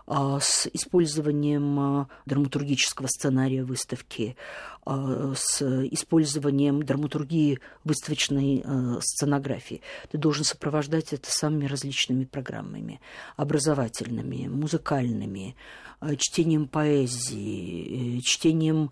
с 0.08 0.68
использованием 0.74 1.80
а, 1.80 2.08
драматургического 2.26 3.08
сценария 3.08 3.64
выставки, 3.64 4.36
а, 4.86 5.34
с 5.36 5.62
использованием 5.62 6.84
драматургии 6.84 7.60
выставочной 7.84 8.64
сценографии. 9.02 9.82
Ты 10.12 10.18
должен 10.18 10.44
сопровождать 10.44 11.14
это 11.14 11.32
самыми 11.32 11.66
различными 11.66 12.26
программами, 12.26 13.00
образовательными, 13.38 14.48
музыкальными, 14.48 15.56
чтением 16.18 16.68
поэзии, 16.68 18.18
э, 18.18 18.22
чтением 18.22 18.92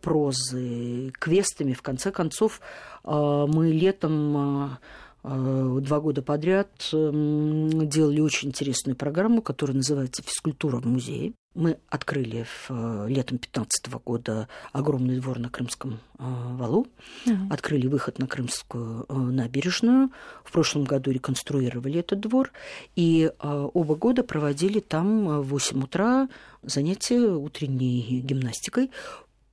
прозы, 0.00 1.12
квестами. 1.18 1.74
В 1.74 1.82
конце 1.82 2.10
концов, 2.10 2.60
мы 3.04 3.70
летом 3.70 4.78
два 5.26 6.00
года 6.00 6.22
подряд 6.22 6.70
эм, 6.92 7.88
делали 7.88 8.20
очень 8.20 8.50
интересную 8.50 8.94
программу, 8.94 9.42
которая 9.42 9.76
называется 9.76 10.22
«Физкультура 10.22 10.76
в 10.76 10.86
музее». 10.86 11.32
Мы 11.54 11.78
открыли 11.88 12.44
в, 12.44 12.70
э, 12.70 13.08
летом 13.08 13.38
2015 13.38 13.88
года 14.04 14.46
огромный 14.72 15.18
двор 15.18 15.38
на 15.38 15.48
Крымском 15.48 16.00
э, 16.18 16.22
валу, 16.22 16.86
uh-huh. 17.24 17.50
открыли 17.50 17.88
выход 17.88 18.18
на 18.18 18.26
Крымскую 18.26 19.06
набережную. 19.08 20.10
В 20.44 20.52
прошлом 20.52 20.84
году 20.84 21.10
реконструировали 21.10 22.00
этот 22.00 22.20
двор, 22.20 22.52
и 22.94 23.32
оба 23.40 23.96
года 23.96 24.22
проводили 24.22 24.80
там 24.80 25.40
в 25.40 25.48
8 25.48 25.82
утра 25.82 26.28
занятия 26.62 27.20
утренней 27.20 28.20
гимнастикой 28.20 28.90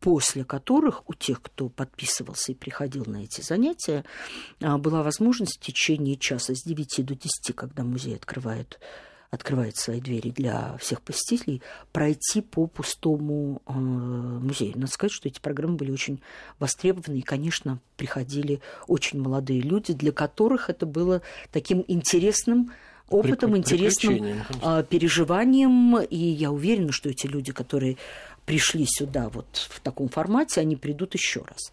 после 0.03 0.43
которых 0.43 1.09
у 1.09 1.13
тех, 1.13 1.41
кто 1.41 1.69
подписывался 1.69 2.51
и 2.51 2.55
приходил 2.55 3.05
на 3.05 3.23
эти 3.23 3.39
занятия, 3.39 4.03
а, 4.61 4.77
была 4.77 5.01
возможность 5.01 5.55
в 5.55 5.61
течение 5.61 6.17
часа 6.17 6.53
с 6.53 6.63
9 6.63 7.05
до 7.05 7.15
10, 7.15 7.55
когда 7.55 7.83
музей 7.83 8.17
открывает 8.17 8.79
открывает 9.31 9.77
свои 9.77 9.99
двери 9.99 10.29
для 10.29 10.77
всех 10.77 11.01
посетителей, 11.01 11.63
пройти 11.91 12.41
по 12.41 12.67
пустому 12.67 13.63
э, 13.65 13.71
музею. 13.73 14.73
Надо 14.75 14.91
сказать, 14.91 15.11
что 15.11 15.27
эти 15.27 15.39
программы 15.39 15.75
были 15.75 15.89
очень 15.89 16.21
востребованы, 16.59 17.17
и, 17.17 17.23
конечно, 17.23 17.79
приходили 17.97 18.61
очень 18.85 19.19
молодые 19.19 19.61
люди, 19.61 19.93
для 19.93 20.11
которых 20.11 20.69
это 20.69 20.85
было 20.85 21.23
таким 21.51 21.83
интересным 21.87 22.73
опытом, 23.09 23.57
интересным 23.57 24.43
а, 24.61 24.83
переживанием. 24.83 25.97
И 26.01 26.17
я 26.17 26.51
уверена, 26.51 26.91
что 26.91 27.09
эти 27.09 27.27
люди, 27.27 27.51
которые 27.51 27.97
пришли 28.45 28.85
сюда 28.87 29.29
вот 29.29 29.67
в 29.69 29.79
таком 29.79 30.09
формате, 30.09 30.61
они 30.61 30.75
придут 30.75 31.13
еще 31.13 31.43
раз. 31.43 31.71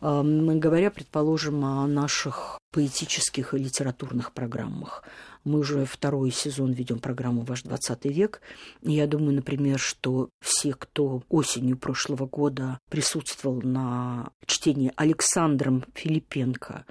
Говоря, 0.00 0.90
предположим, 0.90 1.64
о 1.64 1.86
наших 1.86 2.58
поэтических 2.72 3.54
и 3.54 3.58
литературных 3.58 4.32
программах. 4.32 5.04
Мы 5.42 5.60
уже 5.60 5.86
второй 5.86 6.30
сезон 6.30 6.72
ведем 6.72 6.98
программу 6.98 7.42
«Ваш 7.42 7.62
20 7.62 8.04
век». 8.06 8.42
Я 8.82 9.06
думаю, 9.06 9.34
например, 9.34 9.78
что 9.78 10.28
все, 10.42 10.74
кто 10.74 11.22
осенью 11.30 11.78
прошлого 11.78 12.26
года 12.26 12.78
присутствовал 12.90 13.62
на 13.62 14.30
чтении 14.44 14.92
Александром 14.96 15.84
Филипенко 15.94 16.84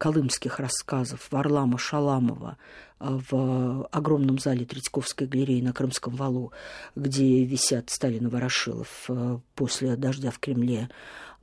колымских 0.00 0.58
рассказов 0.58 1.28
Варлама 1.30 1.76
Шаламова 1.76 2.56
в 2.98 3.84
огромном 3.92 4.38
зале 4.38 4.64
Третьяковской 4.64 5.26
галереи 5.26 5.60
на 5.60 5.74
Крымском 5.74 6.16
валу, 6.16 6.52
где 6.96 7.44
висят 7.44 7.90
Сталин 7.90 8.26
и 8.26 8.30
Ворошилов 8.30 9.04
э, 9.08 9.38
после 9.54 9.96
«Дождя 9.96 10.30
в 10.30 10.38
Кремле», 10.38 10.88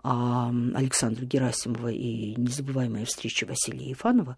а 0.03 0.51
Александра 0.73 1.25
Герасимова 1.25 1.89
и 1.89 2.33
незабываемая 2.35 3.05
встреча 3.05 3.45
Василия 3.45 3.89
Ефанова. 3.89 4.37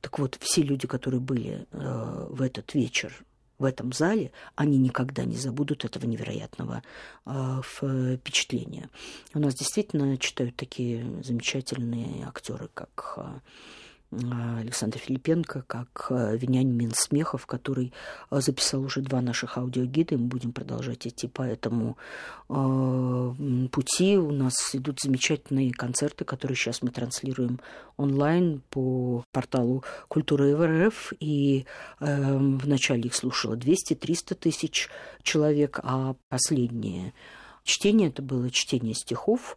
Так 0.00 0.18
вот, 0.20 0.36
все 0.40 0.62
люди, 0.62 0.86
которые 0.86 1.20
были 1.20 1.66
э, 1.72 2.26
в 2.30 2.42
этот 2.42 2.72
вечер 2.74 3.12
в 3.58 3.64
этом 3.64 3.92
зале, 3.92 4.32
они 4.54 4.78
никогда 4.78 5.24
не 5.24 5.36
забудут 5.36 5.84
этого 5.84 6.04
невероятного 6.06 6.82
э, 7.24 7.60
впечатления. 7.64 8.90
У 9.34 9.38
нас 9.38 9.54
действительно 9.54 10.16
читают 10.18 10.56
такие 10.56 11.22
замечательные 11.22 12.26
актеры, 12.26 12.68
как 12.74 13.14
а, 13.16 13.40
Александр 14.12 14.98
Филипенко, 14.98 15.62
как 15.66 16.06
а, 16.10 16.34
Вениамин 16.36 16.92
Смехов, 16.94 17.46
который 17.46 17.92
а, 18.30 18.40
записал 18.40 18.82
уже 18.82 19.00
два 19.00 19.20
наших 19.20 19.58
аудиогида, 19.58 20.16
мы 20.16 20.26
будем 20.26 20.52
продолжать 20.52 21.06
идти 21.06 21.26
по 21.26 21.42
этому 21.42 21.96
пути. 22.46 24.16
У 24.16 24.30
нас 24.30 24.54
идут 24.72 25.00
замечательные 25.00 25.72
концерты, 25.72 26.24
которые 26.24 26.56
сейчас 26.56 26.80
мы 26.80 26.90
транслируем 26.90 27.58
онлайн 27.96 28.62
по 28.70 29.24
порталу 29.32 29.82
Культура 30.06 30.54
РФ, 30.86 31.12
и 31.18 31.66
э, 31.98 32.36
вначале 32.38 33.02
их 33.02 33.16
слушало 33.16 33.56
200-300 33.56 34.34
тысяч 34.36 34.88
человек, 35.22 35.80
а 35.82 36.14
последнее 36.28 37.14
чтение, 37.64 38.10
это 38.10 38.22
было 38.22 38.48
чтение 38.50 38.94
стихов, 38.94 39.56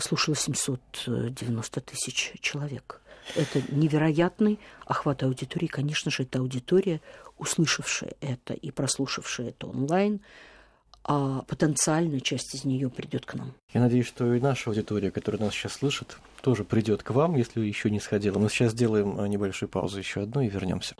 слушало 0.00 0.34
790 0.34 1.80
тысяч 1.82 2.32
человек. 2.40 3.03
Это 3.36 3.62
невероятный 3.68 4.58
охват 4.86 5.22
аудитории. 5.22 5.66
Конечно 5.66 6.10
же, 6.10 6.24
это 6.24 6.40
аудитория, 6.40 7.00
услышавшая 7.38 8.12
это 8.20 8.54
и 8.54 8.70
прослушавшая 8.70 9.48
это 9.48 9.66
онлайн, 9.66 10.20
а 11.06 11.42
потенциально 11.42 12.20
часть 12.20 12.54
из 12.54 12.64
нее 12.64 12.88
придет 12.88 13.26
к 13.26 13.34
нам. 13.34 13.54
Я 13.72 13.80
надеюсь, 13.80 14.06
что 14.06 14.32
и 14.34 14.40
наша 14.40 14.70
аудитория, 14.70 15.10
которая 15.10 15.40
нас 15.40 15.52
сейчас 15.52 15.74
слышит, 15.74 16.16
тоже 16.40 16.64
придет 16.64 17.02
к 17.02 17.10
вам, 17.10 17.36
если 17.36 17.60
еще 17.60 17.90
не 17.90 18.00
сходила. 18.00 18.38
Мы 18.38 18.48
сейчас 18.48 18.72
сделаем 18.72 19.20
э, 19.20 19.28
небольшую 19.28 19.68
паузу, 19.68 19.98
еще 19.98 20.22
одну, 20.22 20.40
и 20.40 20.48
вернемся. 20.48 20.94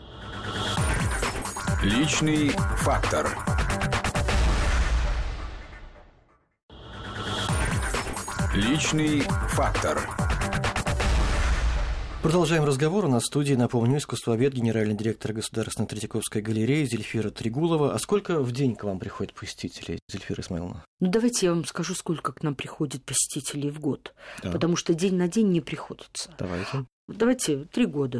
Личный 1.82 2.50
фактор. 2.78 3.28
Личный 8.54 9.20
фактор. 9.48 10.33
Продолжаем 12.24 12.64
разговор. 12.64 13.04
У 13.04 13.08
нас 13.08 13.24
в 13.24 13.26
студии, 13.26 13.52
напомню, 13.52 13.98
искусствовед, 13.98 14.54
генеральный 14.54 14.94
директор 14.94 15.34
Государственной 15.34 15.86
Третьяковской 15.86 16.40
галереи 16.40 16.86
Зельфира 16.86 17.28
Тригулова. 17.28 17.92
А 17.92 17.98
сколько 17.98 18.40
в 18.40 18.50
день 18.50 18.76
к 18.76 18.84
вам 18.84 18.98
приходят 18.98 19.34
посетителей, 19.34 19.98
Зельфира 20.08 20.40
Исмаиловна? 20.40 20.82
Ну, 21.00 21.10
давайте 21.10 21.44
я 21.44 21.52
вам 21.52 21.66
скажу, 21.66 21.94
сколько 21.94 22.32
к 22.32 22.42
нам 22.42 22.54
приходит 22.54 23.04
посетителей 23.04 23.70
в 23.70 23.78
год. 23.78 24.14
Да. 24.42 24.52
Потому 24.52 24.74
что 24.76 24.94
день 24.94 25.16
на 25.16 25.28
день 25.28 25.48
не 25.48 25.60
приходится. 25.60 26.34
Давайте. 26.38 26.86
Давайте 27.08 27.66
три 27.66 27.84
года. 27.84 28.18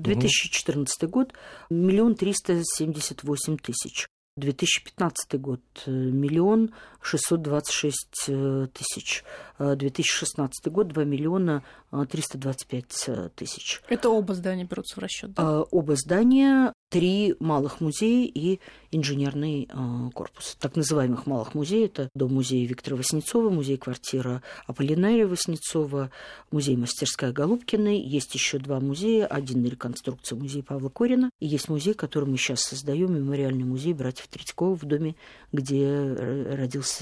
2014 0.00 1.02
угу. 1.04 1.12
год 1.12 1.34
миллион 1.70 2.16
триста 2.16 2.62
семьдесят 2.64 3.22
восемь 3.22 3.58
тысяч. 3.58 4.08
2015 4.36 5.40
год– 5.40 5.60
миллион 5.86 6.74
шестьсот 7.04 7.42
двадцать 7.42 7.74
шесть 7.74 8.24
э, 8.28 8.68
тысяч. 8.72 9.24
2016 9.58 10.72
год– 10.72 10.88
два 10.88 11.04
миллиона 11.04 11.62
триста 12.10 12.38
двадцать 12.38 12.66
пять 12.66 13.08
тысяч. 13.36 13.80
Это 13.88 14.10
оба 14.10 14.34
здания 14.34 14.64
берутся 14.64 14.96
в 14.96 14.98
расчет, 14.98 15.32
да? 15.34 15.62
Оба 15.62 15.94
здания 15.94 16.72
три 16.94 17.34
малых 17.40 17.80
музея 17.80 18.30
и 18.32 18.60
инженерный 18.92 19.68
э, 19.68 20.10
корпус. 20.12 20.56
Так 20.60 20.76
называемых 20.76 21.26
малых 21.26 21.52
музеев 21.54 21.90
это 21.90 22.08
дом 22.14 22.34
музея 22.34 22.68
Виктора 22.68 22.96
Васнецова, 22.96 23.50
музей-квартира 23.50 24.42
Аполлинария 24.68 25.26
Васнецова, 25.26 26.12
музей-мастерская 26.52 27.32
Голубкиной. 27.32 27.98
Есть 27.98 28.32
еще 28.34 28.58
два 28.58 28.78
музея. 28.78 29.26
Один 29.26 29.62
на 29.62 29.66
реконструкции 29.66 30.36
музей 30.36 30.62
Павла 30.62 30.88
Корина. 30.88 31.30
И 31.40 31.48
есть 31.48 31.68
музей, 31.68 31.94
который 31.94 32.28
мы 32.28 32.36
сейчас 32.36 32.60
создаем, 32.60 33.12
мемориальный 33.12 33.64
музей 33.64 33.92
братьев 33.92 34.28
Третьякова 34.28 34.76
в 34.76 34.84
доме, 34.84 35.16
где 35.50 36.14
родился 36.52 36.93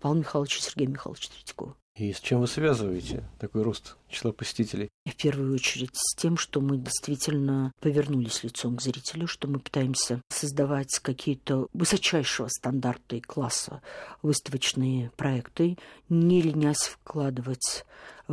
Павел 0.00 0.18
Михайлович 0.18 0.58
и 0.58 0.62
Сергей 0.62 0.86
Михайлович 0.86 1.28
Третьяков. 1.28 1.76
И 1.94 2.10
с 2.10 2.20
чем 2.20 2.40
вы 2.40 2.46
связываете 2.46 3.28
такой 3.38 3.62
рост 3.62 3.96
числа 4.08 4.32
посетителей? 4.32 4.88
В 5.04 5.14
первую 5.14 5.54
очередь 5.54 5.94
с 5.94 6.16
тем, 6.16 6.38
что 6.38 6.62
мы 6.62 6.78
действительно 6.78 7.70
повернулись 7.80 8.42
лицом 8.42 8.76
к 8.76 8.82
зрителю, 8.82 9.26
что 9.26 9.46
мы 9.46 9.58
пытаемся 9.58 10.22
создавать 10.30 10.98
какие-то 11.00 11.66
высочайшего 11.74 12.48
стандарта 12.48 13.16
и 13.16 13.20
класса 13.20 13.82
выставочные 14.22 15.10
проекты, 15.16 15.76
не 16.08 16.40
ленясь 16.40 16.84
вкладывать 16.84 17.84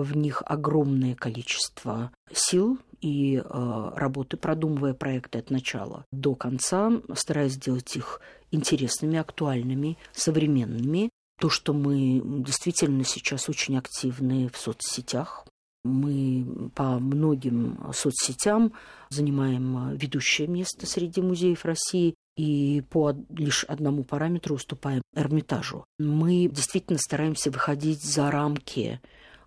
в 0.04 0.16
них 0.16 0.44
огромное 0.46 1.16
количество 1.16 2.12
сил 2.32 2.80
и 3.02 3.38
э, 3.38 3.92
работы, 3.96 4.38
продумывая 4.38 4.94
проекты 4.94 5.40
от 5.40 5.50
начала 5.50 6.06
до 6.12 6.36
конца, 6.36 6.92
стараясь 7.14 7.54
сделать 7.54 7.96
их 7.96 8.22
интересными, 8.52 9.18
актуальными, 9.18 9.98
современными, 10.12 11.10
то, 11.40 11.50
что 11.50 11.74
мы 11.74 12.22
действительно 12.44 13.04
сейчас 13.04 13.50
очень 13.50 13.78
активны 13.78 14.50
в 14.50 14.58
соцсетях. 14.58 15.46
Мы 15.86 16.70
по 16.76 17.00
многим 17.00 17.80
соцсетям 17.94 18.74
занимаем 19.10 19.96
ведущее 19.96 20.48
место 20.48 20.86
среди 20.86 21.22
музеев 21.22 21.64
России 21.64 22.16
и 22.36 22.82
по 22.90 23.16
лишь 23.30 23.64
одному 23.64 24.04
параметру 24.04 24.56
уступаем 24.56 25.02
Эрмитажу. 25.16 25.86
Мы 25.98 26.50
действительно 26.50 26.98
стараемся 26.98 27.52
выходить 27.52 28.04
за 28.04 28.30
рамки 28.30 29.00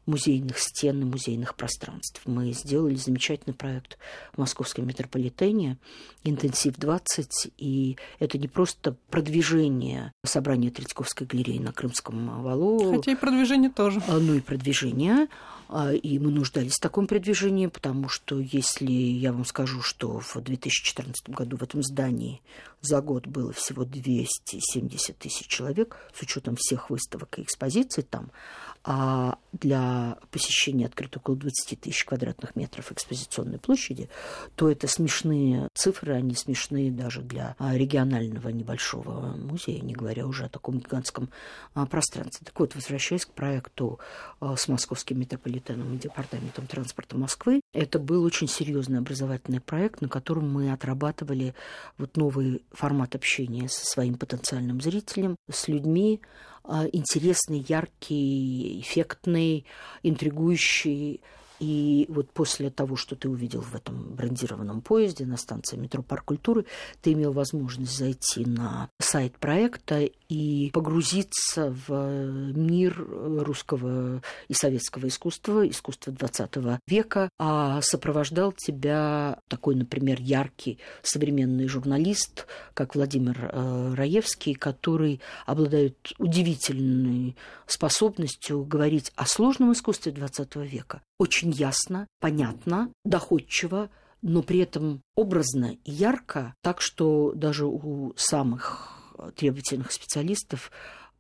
музейных 0.07 0.59
стен 0.59 1.03
и 1.03 1.05
музейных 1.05 1.55
пространств. 1.55 2.23
Мы 2.25 2.53
сделали 2.53 2.95
замечательный 2.97 3.55
проект 3.55 3.99
в 4.33 4.39
московском 4.39 4.87
метрополитене 4.87 5.79
«Интенсив-20», 6.25 7.53
и 7.59 7.97
это 8.19 8.39
не 8.39 8.49
просто 8.49 8.97
продвижение 9.11 10.13
собрания 10.25 10.71
Третьяковской 10.71 11.27
галереи 11.27 11.59
на 11.59 11.73
Крымском 11.73 12.43
валу. 12.43 12.97
Хотя 12.97 13.13
и 13.13 13.17
продвижение 13.17 13.71
тоже. 13.71 14.03
А, 14.09 14.19
ну 14.19 14.35
и 14.35 14.41
продвижение. 14.41 15.29
А, 15.75 15.93
и 15.93 16.19
мы 16.19 16.31
нуждались 16.31 16.75
в 16.75 16.81
таком 16.81 17.07
продвижении, 17.07 17.67
потому 17.67 18.09
что 18.09 18.39
если 18.39 18.93
я 18.93 19.33
вам 19.33 19.47
скажу, 19.47 19.81
что 19.81 20.21
в 20.21 20.37
2014 20.39 21.31
году 21.31 21.57
в 21.57 21.63
этом 21.63 21.83
здании 21.83 22.43
за 22.83 23.01
год 23.01 23.27
было 23.27 23.53
всего 23.53 23.85
270 23.85 25.17
тысяч 25.17 25.47
человек, 25.47 25.97
с 26.13 26.21
учетом 26.21 26.57
всех 26.59 26.91
выставок 26.91 27.39
и 27.39 27.43
экспозиций 27.43 28.03
там, 28.03 28.31
а 28.85 29.39
для 29.53 30.19
посещения 30.31 30.87
открыто 30.87 31.19
около 31.19 31.37
20 31.37 31.81
тысяч 31.81 32.05
квадратных 32.05 32.57
метров 32.57 32.91
экспозиционной 32.91 33.59
площади, 33.59 34.09
то 34.57 34.71
это 34.71 34.89
смешные 34.89 35.69
цифры, 35.75 36.15
они 36.15 36.35
смешные 36.35 36.91
даже 36.91 37.21
для 37.21 37.55
а, 37.59 37.77
регионального 37.77 38.49
небольшого 38.49 39.37
музея, 39.37 39.81
не 39.83 39.93
говоря 39.93 40.27
уже 40.27 40.47
о 40.47 40.49
таком 40.49 40.79
гигантском 40.79 41.31
а, 41.75 41.87
пространстве. 41.87 42.47
Так 42.47 42.59
вот, 42.59 42.75
возвращаясь 42.75 43.27
к 43.27 43.33
проекту 43.33 44.01
а, 44.41 44.57
с 44.57 44.69
московским 44.69 45.21
метрополитеном 45.21 45.95
и 45.95 45.99
департаментом 45.99 46.67
транспорта 46.67 47.17
Москвы, 47.17 47.61
это 47.73 47.99
был 47.99 48.25
очень 48.25 48.49
серьезный 48.49 48.99
образовательный 48.99 49.61
проект, 49.61 50.01
на 50.01 50.09
котором 50.09 50.51
мы 50.51 50.73
отрабатывали 50.73 51.55
вот 51.99 52.17
новый 52.17 52.65
формат 52.73 53.15
общения 53.15 53.69
со 53.69 53.85
своим 53.85 54.15
потенциальным 54.15 54.81
зрителем, 54.81 55.37
с 55.51 55.69
людьми, 55.69 56.21
интересный, 56.93 57.65
яркий, 57.69 58.81
эффектный, 58.81 59.67
интригующий. 60.03 61.21
И 61.59 62.07
вот 62.09 62.29
после 62.31 62.71
того, 62.71 62.97
что 62.97 63.15
ты 63.15 63.29
увидел 63.29 63.61
в 63.61 63.77
этом 63.77 64.15
брендированном 64.15 64.81
поезде 64.81 65.25
на 65.25 65.37
станции 65.37 65.77
метро 65.77 66.03
Парк 66.03 66.25
культуры, 66.25 66.67
ты 67.03 67.13
имел 67.13 67.33
возможность 67.33 67.97
зайти 67.97 68.45
на 68.45 68.91
сайт 68.99 69.39
проекта 69.39 70.11
и 70.33 70.71
погрузиться 70.73 71.77
в 71.87 71.93
мир 72.55 73.07
русского 73.07 74.23
и 74.49 74.55
советского 74.55 75.09
искусства, 75.09 75.69
искусства 75.69 76.11
XX 76.13 76.79
века, 76.87 77.29
а 77.39 77.83
сопровождал 77.83 78.53
тебя 78.53 79.41
такой, 79.49 79.75
например, 79.75 80.23
яркий 80.23 80.79
современный 81.03 81.69
журналист, 81.69 82.47
как 82.73 82.95
Владимир 82.95 83.51
э, 83.53 83.95
Раевский, 83.95 84.55
который 84.55 85.21
обладает 85.45 85.99
удивительной 86.17 87.37
способностью 87.67 88.65
говорить 88.65 89.13
о 89.17 89.27
сложном 89.27 89.73
искусстве 89.73 90.13
XX 90.13 90.67
века. 90.67 91.03
Очень 91.19 91.51
ясно, 91.51 92.07
понятно, 92.21 92.91
доходчиво, 93.05 93.91
но 94.23 94.43
при 94.43 94.61
этом 94.61 95.03
образно 95.15 95.77
и 95.85 95.91
ярко, 95.91 96.55
так 96.63 96.81
что 96.81 97.33
даже 97.35 97.67
у 97.67 98.15
самых 98.17 99.02
требовательных 99.37 99.93
специалистов 99.93 100.71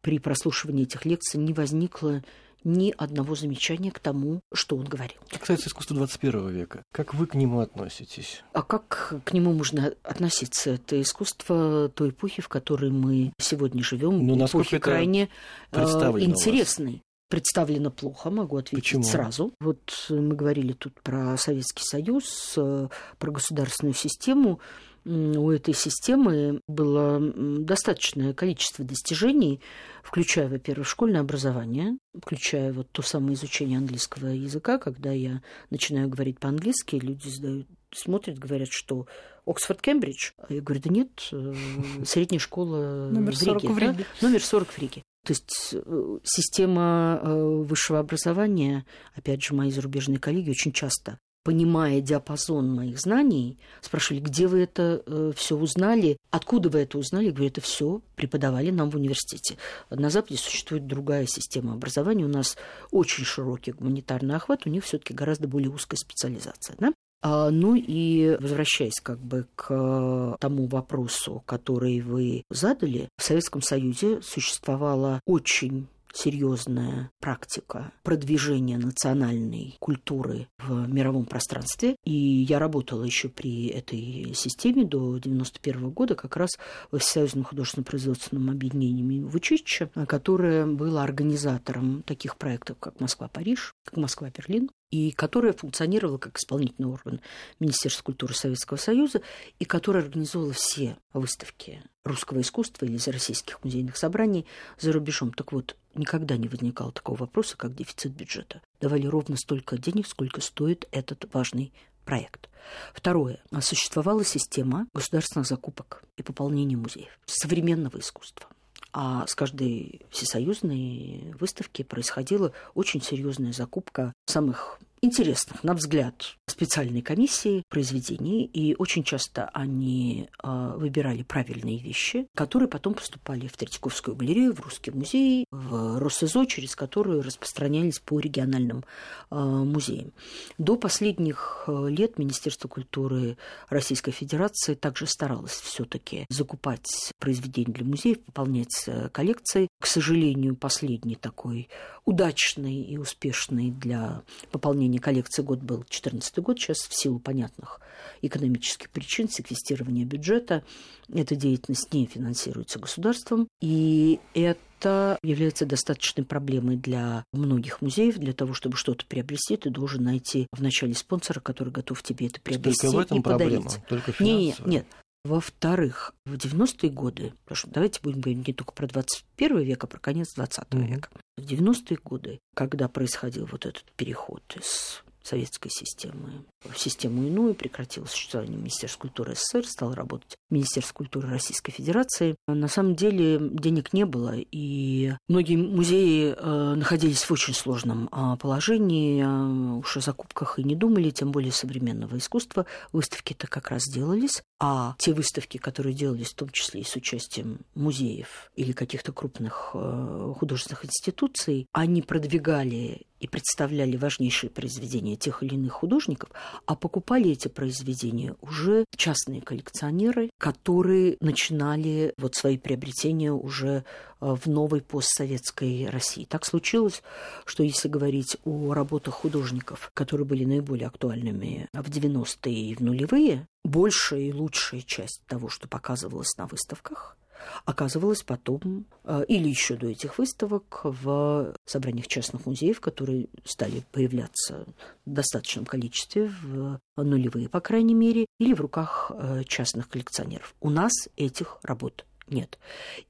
при 0.01 0.19
прослушивании 0.19 0.85
этих 0.85 1.05
лекций 1.05 1.39
не 1.39 1.53
возникло 1.53 2.23
ни 2.65 2.95
одного 2.97 3.35
замечания 3.35 3.91
к 3.91 3.99
тому, 3.99 4.41
что 4.53 4.77
он 4.77 4.85
говорил. 4.85 5.19
Кстати, 5.29 5.67
искусство 5.67 5.97
21 5.97 6.49
века. 6.51 6.83
Как 6.93 7.15
вы 7.15 7.27
к 7.27 7.35
нему 7.35 7.61
относитесь? 7.61 8.43
А 8.53 8.63
как 8.63 9.15
к 9.25 9.33
нему 9.33 9.53
можно 9.53 9.95
относиться? 10.03 10.71
Это 10.71 11.01
искусство 11.01 11.89
той 11.89 12.11
эпохи, 12.11 12.41
в 12.41 12.49
которой 12.49 12.91
мы 12.91 13.33
сегодня 13.39 13.83
живем. 13.83 14.25
Ну, 14.25 14.45
эпохи 14.45 14.79
крайне 14.79 15.29
э, 15.73 15.83
интересной 16.21 17.03
представлено 17.29 17.91
плохо, 17.91 18.29
могу 18.29 18.59
ответить 18.59 18.85
Почему? 18.85 19.05
сразу. 19.05 19.55
Вот 19.59 20.07
мы 20.11 20.35
говорили 20.35 20.75
тут 20.75 21.01
про 21.01 21.39
Советский 21.39 21.83
Союз, 21.83 22.53
э, 22.59 22.89
про 23.19 23.31
государственную 23.31 23.95
систему. 23.95 24.61
У 25.05 25.51
этой 25.51 25.75
системы 25.75 26.61
было 26.69 27.19
достаточное 27.59 28.35
количество 28.35 28.85
достижений, 28.85 29.61
включая, 30.03 30.49
во-первых, 30.49 30.87
школьное 30.87 31.21
образование, 31.21 31.99
включая 32.15 32.73
вот 32.73 32.89
то 32.93 33.03
самое 33.03 33.35
изучение 33.35 33.79
английского 33.79 34.29
языка, 34.29 34.79
когда 34.79 35.11
я 35.11 35.43
начинаю 35.71 36.09
говорить 36.09 36.39
по-английски, 36.39 36.97
люди 36.97 37.29
задают 37.29 37.67
смотрят, 37.95 38.39
говорят, 38.39 38.69
что 38.71 39.07
Оксфорд, 39.45 39.83
Кембридж. 39.83 40.33
А 40.39 40.53
я 40.53 40.61
говорю, 40.61 40.81
да 40.83 40.91
нет, 40.91 41.29
э, 41.33 41.55
средняя 42.05 42.39
школа 42.39 43.11
Номер 43.11 43.35
в 43.35 43.43
Риге. 43.43 43.61
40 43.61 43.65
в 43.65 43.79
Риге. 43.79 44.07
Да? 44.21 44.29
Номер 44.29 44.43
40 44.43 44.69
в 44.69 44.79
Риге. 44.79 45.03
То 45.25 45.33
есть 45.33 45.75
э, 45.75 46.19
система 46.25 47.21
э, 47.23 47.35
высшего 47.35 47.99
образования, 47.99 48.85
опять 49.15 49.43
же, 49.43 49.55
мои 49.55 49.71
зарубежные 49.71 50.19
коллеги 50.19 50.51
очень 50.51 50.73
часто 50.73 51.19
понимая 51.43 52.01
диапазон 52.01 52.75
моих 52.75 52.99
знаний, 52.99 53.59
спрашивали, 53.81 54.21
где 54.21 54.47
вы 54.47 54.61
это 54.61 55.03
э, 55.05 55.33
все 55.37 55.57
узнали, 55.57 56.17
откуда 56.31 56.69
вы 56.69 56.81
это 56.81 56.99
узнали. 56.99 57.27
Я 57.27 57.33
говорю, 57.33 57.49
это 57.49 57.61
все 57.61 58.01
преподавали 58.17 58.71
нам 58.71 58.91
в 58.91 58.97
университете. 58.97 59.57
На 59.91 60.11
Западе 60.11 60.37
существует 60.37 60.87
другая 60.87 61.27
система 61.27 61.75
образования. 61.75 62.25
У 62.25 62.29
нас 62.29 62.57
очень 62.91 63.25
широкий 63.25 63.73
гуманитарный 63.73 64.37
охват, 64.37 64.67
у 64.67 64.71
них 64.71 64.85
все-таки 64.85 65.15
гораздо 65.15 65.49
более 65.49 65.71
узкая 65.71 65.99
специализация. 65.99 66.77
Да? 66.79 66.93
А, 67.23 67.51
ну 67.51 67.77
и 67.77 68.37
возвращаясь 68.41 69.01
как 69.01 69.21
бы 69.21 69.47
к 69.55 70.37
тому 70.41 70.67
вопросу, 70.67 71.43
который 71.47 72.01
вы 72.01 72.43
задали, 72.51 73.09
в 73.17 73.23
Советском 73.23 73.63
Союзе 73.63 74.21
существовала 74.23 75.21
очень 75.25 75.87
серьезная 76.13 77.11
практика 77.21 77.93
продвижения 78.03 78.79
национальной 78.79 79.77
культуры 79.81 80.49
в 80.59 80.89
мировом 80.89 81.25
пространстве. 81.25 81.97
И 82.05 82.13
я 82.13 82.59
работала 82.59 83.05
еще 83.05 83.29
при 83.29 83.67
этой 83.69 84.33
системе 84.35 84.85
до 84.85 85.19
91 85.19 85.91
года 85.91 86.15
как 86.15 86.37
раз 86.37 86.51
в 86.91 86.99
Всесоюзном 86.99 87.45
художественно-производственном 87.45 88.51
объединении 88.51 89.21
Вучича, 89.21 89.91
которое 90.07 90.67
было 90.67 91.03
организатором 91.03 92.03
таких 92.03 92.37
проектов, 92.37 92.79
как 92.79 93.01
Москва-Париж, 93.01 93.75
как 93.85 93.97
Москва-Берлин, 93.97 94.71
и 94.93 95.11
которая 95.11 95.55
функционировала 95.55 96.19
как 96.19 96.39
исполнительный 96.39 96.89
орган 96.89 97.21
Министерства 97.59 98.05
культуры 98.05 98.35
Советского 98.35 98.77
Союза, 98.77 99.23
и 99.59 99.65
которая 99.65 100.05
организовала 100.05 100.53
все 100.53 100.99
выставки 101.15 101.83
русского 102.05 102.43
искусства 102.43 102.85
или 102.85 102.97
из 102.97 103.09
российских 103.09 103.65
музейных 103.65 103.97
собраний 103.97 104.47
за 104.79 104.93
рубежом. 104.93 105.33
Так 105.33 105.53
вот, 105.53 105.77
никогда 105.95 106.37
не 106.37 106.49
возникало 106.49 106.93
такого 106.93 107.19
вопроса, 107.19 107.57
как 107.57 107.75
дефицит 107.75 108.13
бюджета. 108.13 108.63
Давали 108.81 109.07
ровно 109.07 109.37
столько 109.37 109.79
денег, 109.79 110.07
сколько 110.07 110.41
стоит 110.41 110.89
этот 110.93 111.33
важный 111.33 111.73
проект. 112.05 112.49
Второе. 112.95 113.43
Существовала 113.61 114.25
система 114.25 114.87
государственных 114.95 115.47
закупок 115.47 116.05
и 116.17 116.23
пополнения 116.23 116.77
музеев 116.77 117.19
современного 117.27 117.99
искусства. 117.99 118.49
А 118.93 119.27
с 119.27 119.35
каждой 119.35 120.03
всесоюзной 120.11 121.35
выставки 121.41 121.83
происходила 121.83 122.53
очень 122.75 123.01
серьезная 123.01 123.53
закупка 123.53 124.13
самых 124.27 124.79
интересных, 125.03 125.65
на 125.65 125.75
взгляд, 125.75 126.37
специальной 126.47 127.03
комиссии 127.03 127.65
произведений, 127.69 128.45
и 128.45 128.77
очень 128.79 129.03
часто 129.03 129.51
они 129.53 130.29
э, 130.43 130.73
выбирали 130.77 131.25
правильные 131.25 131.79
вещи, 131.79 132.29
которые 132.37 132.69
потом 132.69 132.95
поступали 132.95 133.49
в 133.49 133.57
Третьяковскую 133.57 134.17
галерею, 134.17 134.55
в 134.55 134.61
Русский 134.61 134.93
музей, 134.93 135.47
в 135.51 135.99
РосИЗО, 135.99 136.45
через 136.45 136.77
которую 136.77 137.23
распространялись 137.23 137.99
по 137.99 138.21
региональным 138.21 138.85
э, 139.31 139.35
музеям. 139.37 140.13
До 140.59 140.77
последних 140.77 141.65
лет 141.67 142.19
Министерство 142.19 142.69
культуры 142.69 143.37
Российской 143.69 144.13
Федерации 144.13 144.75
также 144.75 145.07
старалось 145.07 145.53
все-таки 145.53 146.27
закупать 146.29 147.13
произведения 147.19 147.73
для 147.73 147.85
музеев, 147.85 148.21
пополнять 148.21 148.89
коллекции. 149.13 149.69
К 149.81 149.87
сожалению, 149.87 150.55
последний 150.55 151.17
такой 151.17 151.69
удачный 152.05 152.83
и 152.83 152.99
успешный 152.99 153.71
для 153.71 154.23
пополнения 154.51 154.92
коллекции 154.99 155.43
год 155.43 155.61
был 155.61 155.79
2014 155.79 156.39
год. 156.39 156.59
Сейчас 156.61 156.79
в 156.79 156.95
силу 156.95 157.19
понятных 157.19 157.81
экономических 158.23 158.91
причин 158.91 159.29
секвестирования 159.29 160.05
бюджета 160.05 160.65
эта 161.13 161.37
деятельность 161.37 161.93
не 161.93 162.07
финансируется 162.07 162.79
государством. 162.79 163.49
И 163.61 164.21
это 164.35 165.19
является 165.23 165.67
достаточной 165.67 166.25
проблемой 166.25 166.77
для 166.77 167.25
многих 167.33 167.81
музеев. 167.83 168.17
Для 168.19 168.33
того, 168.33 168.55
чтобы 168.55 168.77
что-то 168.77 169.05
приобрести, 169.07 169.57
ты 169.57 169.71
должен 169.71 170.05
найти 170.05 170.47
вначале 170.53 170.95
спонсора, 170.95 171.41
который 171.41 171.73
готов 171.73 172.03
тебе 172.03 172.27
это 172.27 172.41
приобрести 172.41 172.83
Только 172.87 172.97
в 172.97 173.01
этом 173.01 173.19
и 173.19 173.23
проблема? 173.23 173.63
подарить. 173.65 173.87
Только 173.89 174.11
Нет, 174.23 174.57
финансовая? 174.57 174.71
нет. 174.73 174.87
Во-вторых, 175.25 176.15
в 176.27 176.35
90-е 176.35 176.91
годы, 176.91 177.33
потому 177.45 177.57
что 177.57 177.71
давайте 177.71 178.01
будем 178.03 178.21
говорить 178.21 178.47
не 178.49 178.55
только 178.55 178.73
про 178.73 178.87
21 178.89 179.61
век, 179.61 179.85
а 179.85 179.87
про 179.87 179.99
конец 180.01 180.35
20 180.35 180.75
Мгм. 180.75 180.87
века. 180.87 181.11
В 181.37 181.43
90-е 181.43 181.99
годы, 182.03 182.41
когда 182.55 182.89
происходил 182.89 183.47
вот 183.47 183.65
этот 183.67 183.85
переход 183.93 184.43
из 184.61 185.03
советской 185.25 185.71
системы 185.71 186.45
в 186.69 186.79
систему 186.79 187.27
иную, 187.27 187.55
прекратило 187.55 188.07
существование 188.07 188.57
Министерства 188.57 189.01
культуры 189.01 189.35
СССР, 189.35 189.67
стало 189.67 189.97
работать 189.97 190.37
Министерство 190.51 190.95
культуры 190.95 191.29
Российской 191.29 191.73
Федерации. 191.73 192.37
На 192.47 192.69
самом 192.69 192.95
деле 192.95 193.39
денег 193.41 193.93
не 193.93 194.05
было, 194.05 194.35
и 194.37 195.13
многие 195.29 195.57
музеи 195.57 196.35
э, 196.37 196.75
находились 196.75 197.23
в 197.23 197.31
очень 197.31 197.55
сложном 197.55 198.09
э, 198.13 198.37
положении, 198.39 199.23
э, 199.23 199.79
уж 199.79 199.97
о 199.97 200.01
закупках 200.01 200.59
и 200.59 200.65
не 200.65 200.77
думали, 200.77 201.11
тем 201.11 201.33
более 201.33 201.53
современного 201.53 202.19
искусства. 202.19 202.67
Выставки-то 202.93 203.47
как 203.47 203.71
раз 203.71 203.83
делались, 203.85 204.43
а 204.61 204.95
те 204.99 205.13
выставки, 205.13 205.59
которые 205.59 205.95
делались 205.95 206.29
в 206.29 206.37
том 206.37 206.51
числе 206.51 206.83
и 206.83 206.85
с 206.85 206.95
участием 206.95 207.61
музеев 207.75 208.51
или 208.55 208.73
каких-то 208.73 209.13
крупных 209.13 209.71
э, 209.75 210.35
художественных 210.39 210.85
институций, 210.85 211.67
они 211.73 212.03
продвигали 212.03 213.07
и 213.23 213.29
представляли 213.29 213.97
важнейшие 213.97 214.51
произведения 214.51 215.15
тех 215.15 215.45
или 215.45 215.55
иных 215.55 215.73
художников, 215.73 216.31
а 216.67 216.75
покупали 216.75 217.31
эти 217.31 217.47
произведения 217.47 218.35
уже 218.41 218.85
частные 218.97 219.41
коллекционеры, 219.41 220.31
которые 220.39 221.17
начинали 221.21 222.15
вот 222.19 222.35
свои 222.35 222.59
приобретения 222.59 223.33
уже 223.33 223.85
э, 224.21 224.35
в 224.35 224.49
новой 224.49 224.81
постсоветской 224.81 225.89
России. 225.89 226.25
Так 226.25 226.45
случилось, 226.45 227.05
что 227.45 227.63
если 227.63 227.89
говорить 227.89 228.39
о 228.45 228.75
работах 228.75 229.15
художников, 229.15 229.93
которые 229.95 230.27
были 230.27 230.45
наиболее 230.45 230.89
актуальными 230.89 231.69
в 231.73 231.89
90-е 231.89 232.71
и 232.71 232.75
в 232.75 232.81
нулевые, 232.81 233.47
большая 233.65 234.23
и 234.23 234.33
лучшая 234.33 234.81
часть 234.81 235.23
того, 235.29 235.49
что 235.49 235.69
показывалось 235.69 236.37
на 236.37 236.47
выставках, 236.47 237.17
оказывалась 237.65 238.23
потом, 238.23 238.87
э, 239.05 239.25
или 239.29 239.49
еще 239.49 239.77
до 239.77 239.89
этих 239.89 240.19
выставок, 240.19 240.81
в 240.85 241.55
собраниях 241.65 242.07
частных 242.09 242.47
музеев, 242.47 242.81
которые 242.81 243.29
стали 243.45 243.83
появляться 243.93 244.67
в 245.07 245.11
достаточном 245.11 245.67
количестве, 245.67 246.33
в 246.43 246.81
нулевые, 246.97 247.49
по 247.49 247.61
крайней 247.61 247.95
мере, 247.95 248.27
или 248.39 248.55
в 248.55 248.61
руках 248.61 249.11
э, 249.15 249.45
частных 249.45 249.89
коллекционеров. 249.89 250.55
У 250.61 250.71
нас 250.71 250.93
этих 251.17 251.59
работ 251.63 252.05
нет. 252.29 252.59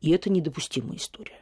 И 0.00 0.10
это 0.10 0.30
недопустимая 0.30 0.96
история. 0.96 1.40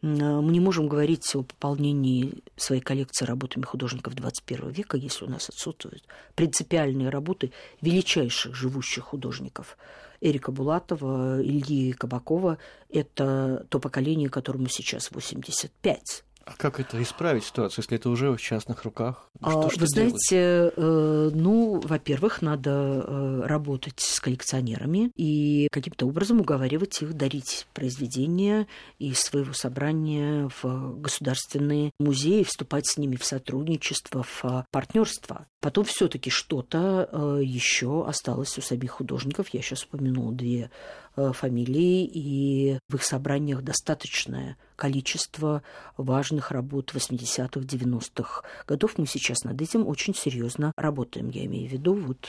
Мы 0.00 0.52
не 0.52 0.60
можем 0.60 0.86
говорить 0.86 1.34
о 1.34 1.42
пополнении 1.42 2.42
своей 2.56 2.80
коллекции 2.80 3.24
работами 3.24 3.64
художников 3.64 4.14
21 4.14 4.70
века, 4.70 4.96
если 4.96 5.24
у 5.24 5.28
нас 5.28 5.48
отсутствуют 5.48 6.04
принципиальные 6.36 7.08
работы 7.08 7.50
величайших 7.80 8.54
живущих 8.54 9.04
художников 9.04 9.76
Эрика 10.20 10.52
Булатова, 10.52 11.40
Ильи 11.42 11.92
Кабакова– 11.92 12.58
это 12.90 13.66
то 13.68 13.78
поколение, 13.78 14.28
которому 14.28 14.68
сейчас 14.68 15.10
85. 15.10 16.24
А 16.48 16.54
как 16.56 16.80
это 16.80 17.02
исправить 17.02 17.44
ситуацию, 17.44 17.82
если 17.82 17.98
это 17.98 18.08
уже 18.08 18.30
в 18.30 18.40
частных 18.40 18.84
руках? 18.84 19.28
Что, 19.38 19.66
а, 19.66 19.70
что 19.70 19.80
Вы 19.80 19.86
знаете, 19.86 20.72
э, 20.74 21.30
ну, 21.34 21.78
во-первых, 21.84 22.40
надо 22.40 22.70
э, 22.70 23.42
работать 23.44 24.00
с 24.00 24.18
коллекционерами 24.18 25.10
и 25.14 25.68
каким-то 25.70 26.06
образом 26.06 26.40
уговаривать 26.40 27.02
их 27.02 27.12
дарить 27.12 27.66
произведения 27.74 28.66
из 28.98 29.20
своего 29.20 29.52
собрания 29.52 30.48
в 30.62 30.98
государственные 30.98 31.90
музеи, 32.00 32.44
вступать 32.44 32.86
с 32.86 32.96
ними 32.96 33.16
в 33.16 33.26
сотрудничество, 33.26 34.22
в 34.22 34.64
партнерство. 34.70 35.46
Потом 35.60 35.84
все-таки 35.84 36.30
что-то 36.30 37.08
э, 37.10 37.40
еще 37.42 38.06
осталось 38.06 38.56
у 38.58 38.60
самих 38.60 38.92
художников. 38.92 39.48
Я 39.48 39.60
сейчас 39.60 39.82
упомянула 39.84 40.32
две 40.32 40.70
э, 41.16 41.32
фамилии, 41.32 42.04
и 42.04 42.78
в 42.88 42.94
их 42.94 43.02
собраниях 43.02 43.62
достаточное 43.62 44.56
количество 44.76 45.64
важных 45.96 46.52
работ 46.52 46.92
80-х, 46.94 47.58
90-х 47.58 48.42
годов. 48.68 48.98
Мы 48.98 49.06
сейчас 49.06 49.42
над 49.42 49.60
этим 49.60 49.84
очень 49.84 50.14
серьезно 50.14 50.72
работаем. 50.76 51.28
Я 51.30 51.46
имею 51.46 51.68
в 51.68 51.72
виду 51.72 51.94
вот 51.94 52.28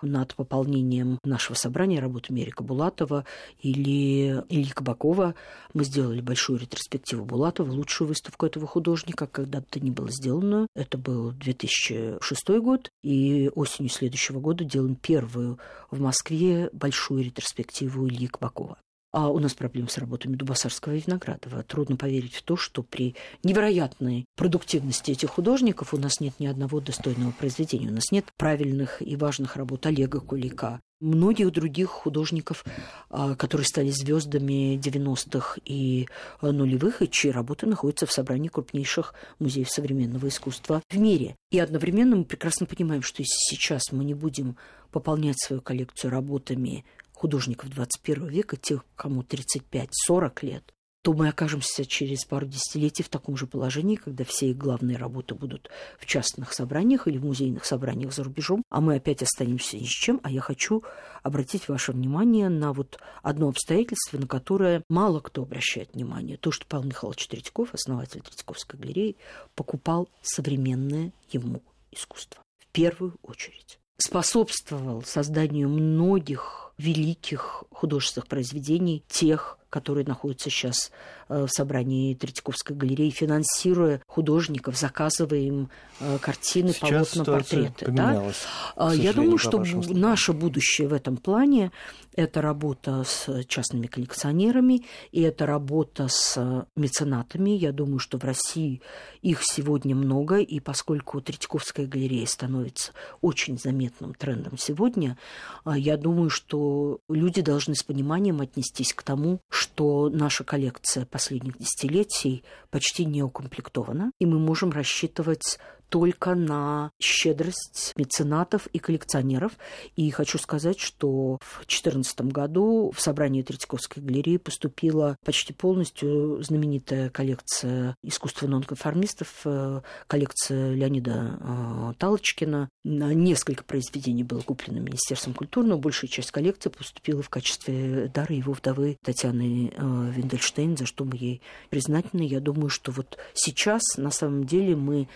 над 0.00 0.36
пополнением 0.36 1.18
нашего 1.24 1.56
собрания 1.56 1.98
работы 1.98 2.32
Мерика 2.32 2.62
Булатова 2.62 3.24
или 3.58 4.44
Ильи 4.48 4.70
Кабакова. 4.70 5.34
Мы 5.74 5.82
сделали 5.82 6.20
большую 6.20 6.60
ретроспективу 6.60 7.24
Булатова, 7.24 7.72
лучшую 7.72 8.06
выставку 8.06 8.46
этого 8.46 8.68
художника, 8.68 9.26
когда 9.26 9.58
бы 9.58 9.66
то 9.68 9.80
ни 9.80 9.90
было 9.90 10.10
сделано. 10.12 10.68
Это 10.76 10.96
был 10.96 11.32
2006 11.32 12.48
год 12.60 12.67
год, 12.68 12.92
и 13.02 13.50
осенью 13.54 13.90
следующего 13.90 14.40
года 14.40 14.62
делаем 14.62 14.94
первую 14.94 15.58
в 15.90 16.00
Москве 16.00 16.68
большую 16.72 17.24
ретроспективу 17.24 18.06
Ильи 18.06 18.26
Кабакова. 18.26 18.76
А 19.18 19.30
у 19.30 19.40
нас 19.40 19.52
проблемы 19.52 19.88
с 19.88 19.98
работами 19.98 20.36
Дубасарского 20.36 20.94
и 20.94 21.02
Виноградова. 21.04 21.64
Трудно 21.64 21.96
поверить 21.96 22.34
в 22.34 22.42
то, 22.42 22.56
что 22.56 22.84
при 22.84 23.16
невероятной 23.42 24.26
продуктивности 24.36 25.10
этих 25.10 25.30
художников 25.30 25.92
у 25.92 25.96
нас 25.96 26.20
нет 26.20 26.34
ни 26.38 26.46
одного 26.46 26.78
достойного 26.78 27.32
произведения. 27.32 27.88
У 27.88 27.94
нас 27.94 28.12
нет 28.12 28.26
правильных 28.36 29.02
и 29.02 29.16
важных 29.16 29.56
работ 29.56 29.86
Олега 29.86 30.20
Кулика, 30.20 30.78
многих 31.00 31.50
других 31.50 31.88
художников, 31.88 32.64
а, 33.10 33.34
которые 33.34 33.66
стали 33.66 33.90
звездами 33.90 34.76
90-х 34.76 35.58
и 35.64 36.06
нулевых, 36.40 37.02
и 37.02 37.10
чьи 37.10 37.32
работы 37.32 37.66
находятся 37.66 38.06
в 38.06 38.12
собрании 38.12 38.46
крупнейших 38.46 39.14
музеев 39.40 39.68
современного 39.68 40.28
искусства 40.28 40.80
в 40.88 40.96
мире. 40.96 41.34
И 41.50 41.58
одновременно 41.58 42.14
мы 42.14 42.24
прекрасно 42.24 42.66
понимаем, 42.66 43.02
что 43.02 43.22
если 43.22 43.56
сейчас 43.56 43.90
мы 43.90 44.04
не 44.04 44.14
будем 44.14 44.56
пополнять 44.92 45.40
свою 45.40 45.60
коллекцию 45.60 46.12
работами 46.12 46.84
художников 47.18 47.70
21 47.70 48.28
века, 48.28 48.56
тех, 48.56 48.84
кому 48.94 49.22
35-40 49.22 50.46
лет, 50.46 50.72
то 51.02 51.12
мы 51.12 51.28
окажемся 51.28 51.84
через 51.84 52.24
пару 52.24 52.46
десятилетий 52.46 53.02
в 53.02 53.08
таком 53.08 53.36
же 53.36 53.46
положении, 53.46 53.96
когда 53.96 54.24
все 54.24 54.50
их 54.50 54.56
главные 54.56 54.96
работы 54.96 55.34
будут 55.34 55.68
в 55.98 56.06
частных 56.06 56.52
собраниях 56.52 57.08
или 57.08 57.18
в 57.18 57.24
музейных 57.24 57.64
собраниях 57.64 58.12
за 58.12 58.24
рубежом, 58.24 58.62
а 58.68 58.80
мы 58.80 58.96
опять 58.96 59.22
останемся 59.22 59.76
ни 59.76 59.84
с 59.84 59.88
чем. 59.88 60.20
А 60.22 60.30
я 60.30 60.40
хочу 60.40 60.84
обратить 61.22 61.68
ваше 61.68 61.92
внимание 61.92 62.48
на 62.48 62.72
вот 62.72 62.98
одно 63.22 63.48
обстоятельство, 63.48 64.18
на 64.18 64.26
которое 64.26 64.84
мало 64.88 65.20
кто 65.20 65.42
обращает 65.42 65.94
внимание. 65.94 66.36
То, 66.36 66.52
что 66.52 66.66
Павел 66.66 66.86
Михайлович 66.86 67.26
Третьяков, 67.26 67.74
основатель 67.74 68.20
Третьяковской 68.20 68.78
галереи, 68.78 69.16
покупал 69.54 70.08
современное 70.22 71.12
ему 71.30 71.62
искусство. 71.90 72.42
В 72.58 72.66
первую 72.68 73.16
очередь. 73.22 73.78
Способствовал 73.96 75.02
созданию 75.02 75.68
многих 75.68 76.67
великих 76.78 77.64
художественных 77.70 78.28
произведений, 78.28 79.04
тех, 79.08 79.58
которые 79.70 80.06
находятся 80.06 80.48
сейчас 80.48 80.90
э, 81.28 81.44
в 81.44 81.48
собрании 81.48 82.14
Третьяковской 82.14 82.72
галереи, 82.74 83.10
финансируя 83.10 84.00
художников, 84.06 84.78
заказывая 84.78 85.40
им 85.40 85.70
э, 86.00 86.18
картины, 86.18 86.72
сейчас 86.72 87.10
полотна, 87.10 87.32
портреты. 87.34 87.90
Да? 87.90 88.32
А, 88.76 88.94
я 88.94 89.12
думаю, 89.12 89.36
что 89.36 89.62
наше 89.90 90.32
будущее 90.32 90.88
в 90.88 90.92
этом 90.94 91.16
плане– 91.18 91.70
это 92.16 92.40
работа 92.40 93.04
с 93.04 93.44
частными 93.44 93.86
коллекционерами, 93.86 94.84
и 95.12 95.20
это 95.20 95.46
работа 95.46 96.08
с 96.08 96.66
меценатами. 96.74 97.50
Я 97.50 97.72
думаю, 97.72 97.98
что 97.98 98.18
в 98.18 98.24
России 98.24 98.80
их 99.22 99.40
сегодня 99.42 99.94
много, 99.94 100.38
и 100.38 100.58
поскольку 100.60 101.20
Третьяковская 101.20 101.86
галерея 101.86 102.26
становится 102.26 102.92
очень 103.20 103.58
заметным 103.58 104.14
трендом 104.14 104.58
сегодня, 104.58 105.16
я 105.64 105.96
думаю, 105.96 106.30
что 106.30 106.67
люди 107.08 107.42
должны 107.42 107.74
с 107.74 107.82
пониманием 107.82 108.40
отнестись 108.40 108.92
к 108.92 109.02
тому, 109.02 109.40
что 109.48 110.08
наша 110.08 110.44
коллекция 110.44 111.06
последних 111.06 111.58
десятилетий 111.58 112.44
почти 112.70 113.04
не 113.04 113.22
укомплектована, 113.22 114.12
и 114.18 114.26
мы 114.26 114.38
можем 114.38 114.70
рассчитывать 114.70 115.58
только 115.88 116.34
на 116.34 116.90
щедрость 117.00 117.92
меценатов 117.96 118.66
и 118.68 118.78
коллекционеров. 118.78 119.52
И 119.96 120.10
хочу 120.10 120.38
сказать, 120.38 120.78
что 120.78 121.38
в 121.40 121.58
2014 121.58 122.20
году 122.22 122.92
в 122.94 123.00
собрании 123.00 123.42
Третьяковской 123.42 124.00
галереи 124.00 124.36
поступила 124.36 125.16
почти 125.24 125.52
полностью 125.52 126.42
знаменитая 126.42 127.10
коллекция 127.10 127.96
искусства 128.02 128.46
нонконформистов, 128.46 129.28
э, 129.44 129.80
коллекция 130.06 130.74
Леонида 130.74 131.38
э, 131.40 131.92
Талочкина. 131.98 132.68
Несколько 132.84 133.64
произведений 133.64 134.24
было 134.24 134.40
куплено 134.40 134.80
Министерством 134.80 135.34
культуры, 135.34 135.68
но 135.68 135.78
большая 135.78 136.10
часть 136.10 136.30
коллекции 136.30 136.70
поступила 136.70 137.22
в 137.22 137.28
качестве 137.28 138.10
дара 138.12 138.34
его 138.34 138.52
вдовы 138.52 138.98
Татьяны 139.02 139.72
э, 139.74 140.10
Виндельштейн, 140.16 140.76
за 140.76 140.86
что 140.86 141.04
мы 141.04 141.16
ей 141.16 141.42
признательны. 141.70 142.22
Я 142.22 142.40
думаю, 142.40 142.68
что 142.68 142.92
вот 142.92 143.18
сейчас 143.34 143.82
на 143.96 144.10
самом 144.10 144.44
деле 144.44 144.76
мы 144.76 145.08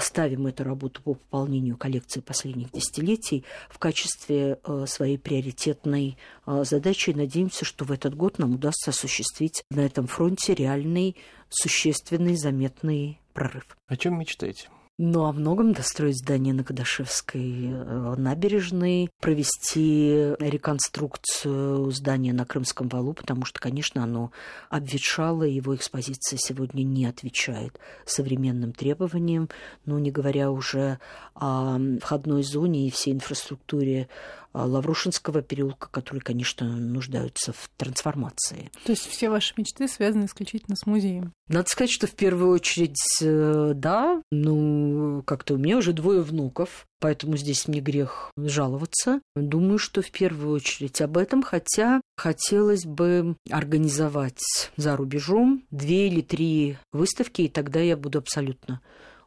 ставим 0.00 0.46
эту 0.46 0.64
работу 0.64 1.02
по 1.02 1.14
пополнению 1.14 1.76
коллекции 1.76 2.20
последних 2.20 2.70
десятилетий 2.72 3.44
в 3.68 3.78
качестве 3.78 4.58
э, 4.62 4.84
своей 4.86 5.18
приоритетной 5.18 6.16
э, 6.46 6.64
задачи. 6.64 7.10
Надеемся, 7.10 7.64
что 7.64 7.84
в 7.84 7.92
этот 7.92 8.14
год 8.14 8.38
нам 8.38 8.54
удастся 8.54 8.90
осуществить 8.90 9.62
на 9.70 9.80
этом 9.80 10.06
фронте 10.06 10.54
реальный, 10.54 11.16
существенный, 11.48 12.36
заметный 12.36 13.20
прорыв. 13.32 13.76
О 13.86 13.96
чем 13.96 14.18
мечтаете? 14.18 14.68
Ну, 15.00 15.26
о 15.26 15.32
многом 15.32 15.74
достроить 15.74 16.18
здание 16.18 16.52
на 16.52 16.64
Кадашевской 16.64 17.70
э, 17.70 18.14
набережной, 18.16 19.10
провести 19.20 20.34
реконструкцию 20.40 21.88
здания 21.92 22.32
на 22.32 22.44
Крымском 22.44 22.88
валу, 22.88 23.12
потому 23.12 23.44
что, 23.44 23.60
конечно, 23.60 24.02
оно 24.02 24.32
обветшало, 24.70 25.44
его 25.44 25.76
экспозиция 25.76 26.36
сегодня 26.36 26.82
не 26.82 27.06
отвечает 27.06 27.78
современным 28.06 28.72
требованиям, 28.72 29.48
ну, 29.84 30.00
не 30.00 30.10
говоря 30.10 30.50
уже 30.50 30.98
о 31.36 31.78
входной 32.00 32.42
зоне 32.42 32.88
и 32.88 32.90
всей 32.90 33.12
инфраструктуре 33.14 34.08
а, 34.47 34.47
Лаврушинского 34.52 35.42
переулка, 35.42 35.88
которые, 35.90 36.22
конечно, 36.22 36.66
нуждаются 36.66 37.52
в 37.52 37.70
трансформации. 37.76 38.70
То 38.84 38.92
есть 38.92 39.06
все 39.06 39.30
ваши 39.30 39.54
мечты 39.56 39.88
связаны 39.88 40.24
исключительно 40.24 40.76
с 40.76 40.86
музеем? 40.86 41.32
Надо 41.48 41.68
сказать, 41.68 41.90
что 41.90 42.06
в 42.06 42.12
первую 42.12 42.50
очередь, 42.50 43.00
э, 43.22 43.72
да, 43.74 44.22
ну, 44.30 45.22
как-то 45.26 45.54
у 45.54 45.58
меня 45.58 45.78
уже 45.78 45.92
двое 45.92 46.22
внуков, 46.22 46.86
поэтому 47.00 47.36
здесь 47.36 47.68
мне 47.68 47.80
грех 47.80 48.30
жаловаться. 48.36 49.20
Думаю, 49.36 49.78
что 49.78 50.02
в 50.02 50.10
первую 50.10 50.54
очередь 50.54 51.00
об 51.00 51.16
этом, 51.16 51.42
хотя 51.42 52.00
хотелось 52.16 52.84
бы 52.84 53.36
организовать 53.50 54.42
за 54.76 54.96
рубежом 54.96 55.64
две 55.70 56.08
или 56.08 56.20
три 56.20 56.78
выставки, 56.92 57.42
и 57.42 57.48
тогда 57.48 57.80
я 57.80 57.96
буду 57.96 58.18
абсолютно 58.18 58.80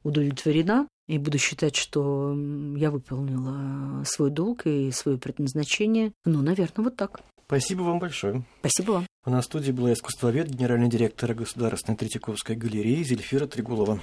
удовлетворена 0.04 0.88
и 1.12 1.18
буду 1.18 1.38
считать, 1.38 1.76
что 1.76 2.34
я 2.78 2.90
выполнила 2.90 4.02
свой 4.06 4.32
долг 4.32 4.66
и 4.66 4.92
свое 4.92 5.18
предназначение. 5.18 6.14
Ну, 6.24 6.42
наверное, 6.42 6.86
вот 6.86 6.96
так. 6.96 7.20
Спасибо 7.48 7.82
вам 7.82 8.00
большое. 8.00 8.46
Спасибо 8.62 8.92
вам. 8.92 9.08
У 9.26 9.30
нас 9.30 9.44
в 9.44 9.48
студии 9.48 9.74
была 9.74 9.92
искусствовед, 9.92 10.48
генеральный 10.48 10.88
директор 10.88 11.34
Государственной 11.34 11.98
Третьяковской 11.98 12.56
галереи 12.56 13.04
Зельфира 13.04 13.46
Трегулова. 13.46 14.00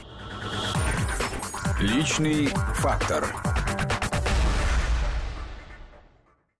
Личный 1.80 2.48
фактор. 2.74 3.24